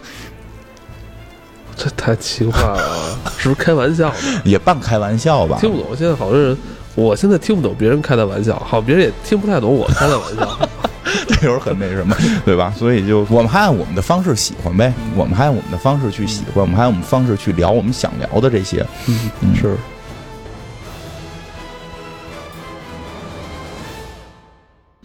[1.76, 4.42] 这太奇怪了，是不是开玩笑呢？
[4.44, 5.58] 也半开玩笑吧。
[5.60, 5.96] 听不懂。
[5.96, 6.58] 现在好多人，
[6.96, 10.68] 我现在听不懂别人开的玩笑，好，别人也听不太懂我开的玩笑。
[11.28, 12.72] 这有时候很那什么，对吧？
[12.76, 18.86] 所以就我们还按我们的方式喜欢呗，我们还按我们的方式去喜欢，我们还按我们方式去聊我们想聊的这些。
[19.06, 19.76] 嗯是，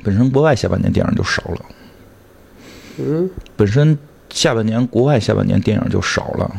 [0.04, 1.66] 本身国外下半年电影就少了，
[3.00, 3.98] 嗯，本身
[4.30, 6.56] 下半年国外下半年电影就少了，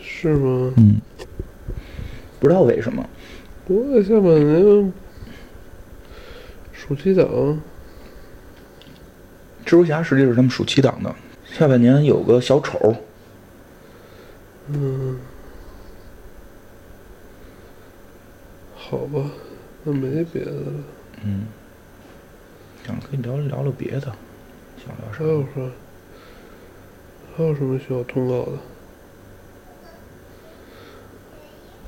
[0.00, 0.72] 是吗？
[0.76, 1.00] 嗯，
[2.38, 3.04] 不知道为什么。
[3.66, 4.92] 国外下半年
[6.72, 7.26] 暑期档，
[9.66, 11.12] 蜘蛛侠实际是他们暑期档的，
[11.44, 12.94] 下半年有个小丑，
[14.68, 15.18] 嗯，
[18.76, 19.28] 好吧，
[19.82, 20.72] 那没别的了。
[21.24, 21.46] 嗯，
[22.86, 24.12] 想跟你聊聊聊别的，
[24.78, 25.24] 想聊啥还？
[25.24, 25.72] 有啥？
[27.36, 28.52] 还有什么需要通告的？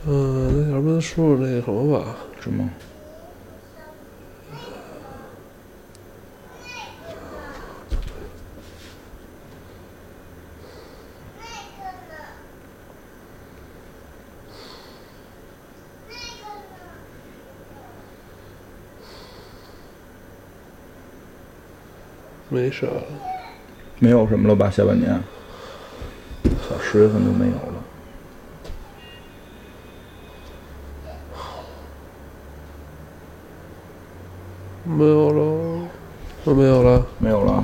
[0.09, 2.17] 嗯，那要不然说说那个什么吧？
[2.41, 2.69] 什么？
[22.49, 23.03] 没啥了。
[23.99, 24.71] 没有什么了吧？
[24.71, 25.21] 下半年，
[26.69, 27.75] 小十月份就没有了。
[34.85, 35.89] 没有了，
[36.45, 37.07] 那没有了。
[37.19, 37.63] 没有了，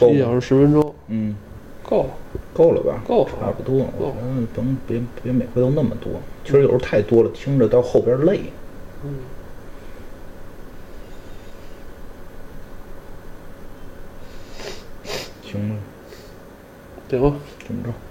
[0.00, 1.36] 够一小时十分钟，嗯，
[1.84, 2.06] 够
[2.52, 3.00] 够了吧？
[3.06, 6.12] 够差不多，我觉得甭别别每回都那么多，
[6.44, 8.40] 其实有时候太多了，听着到后边累。
[9.02, 9.14] 行
[15.48, 15.76] 了，
[17.08, 17.32] 行吧。
[17.66, 18.07] 这么着。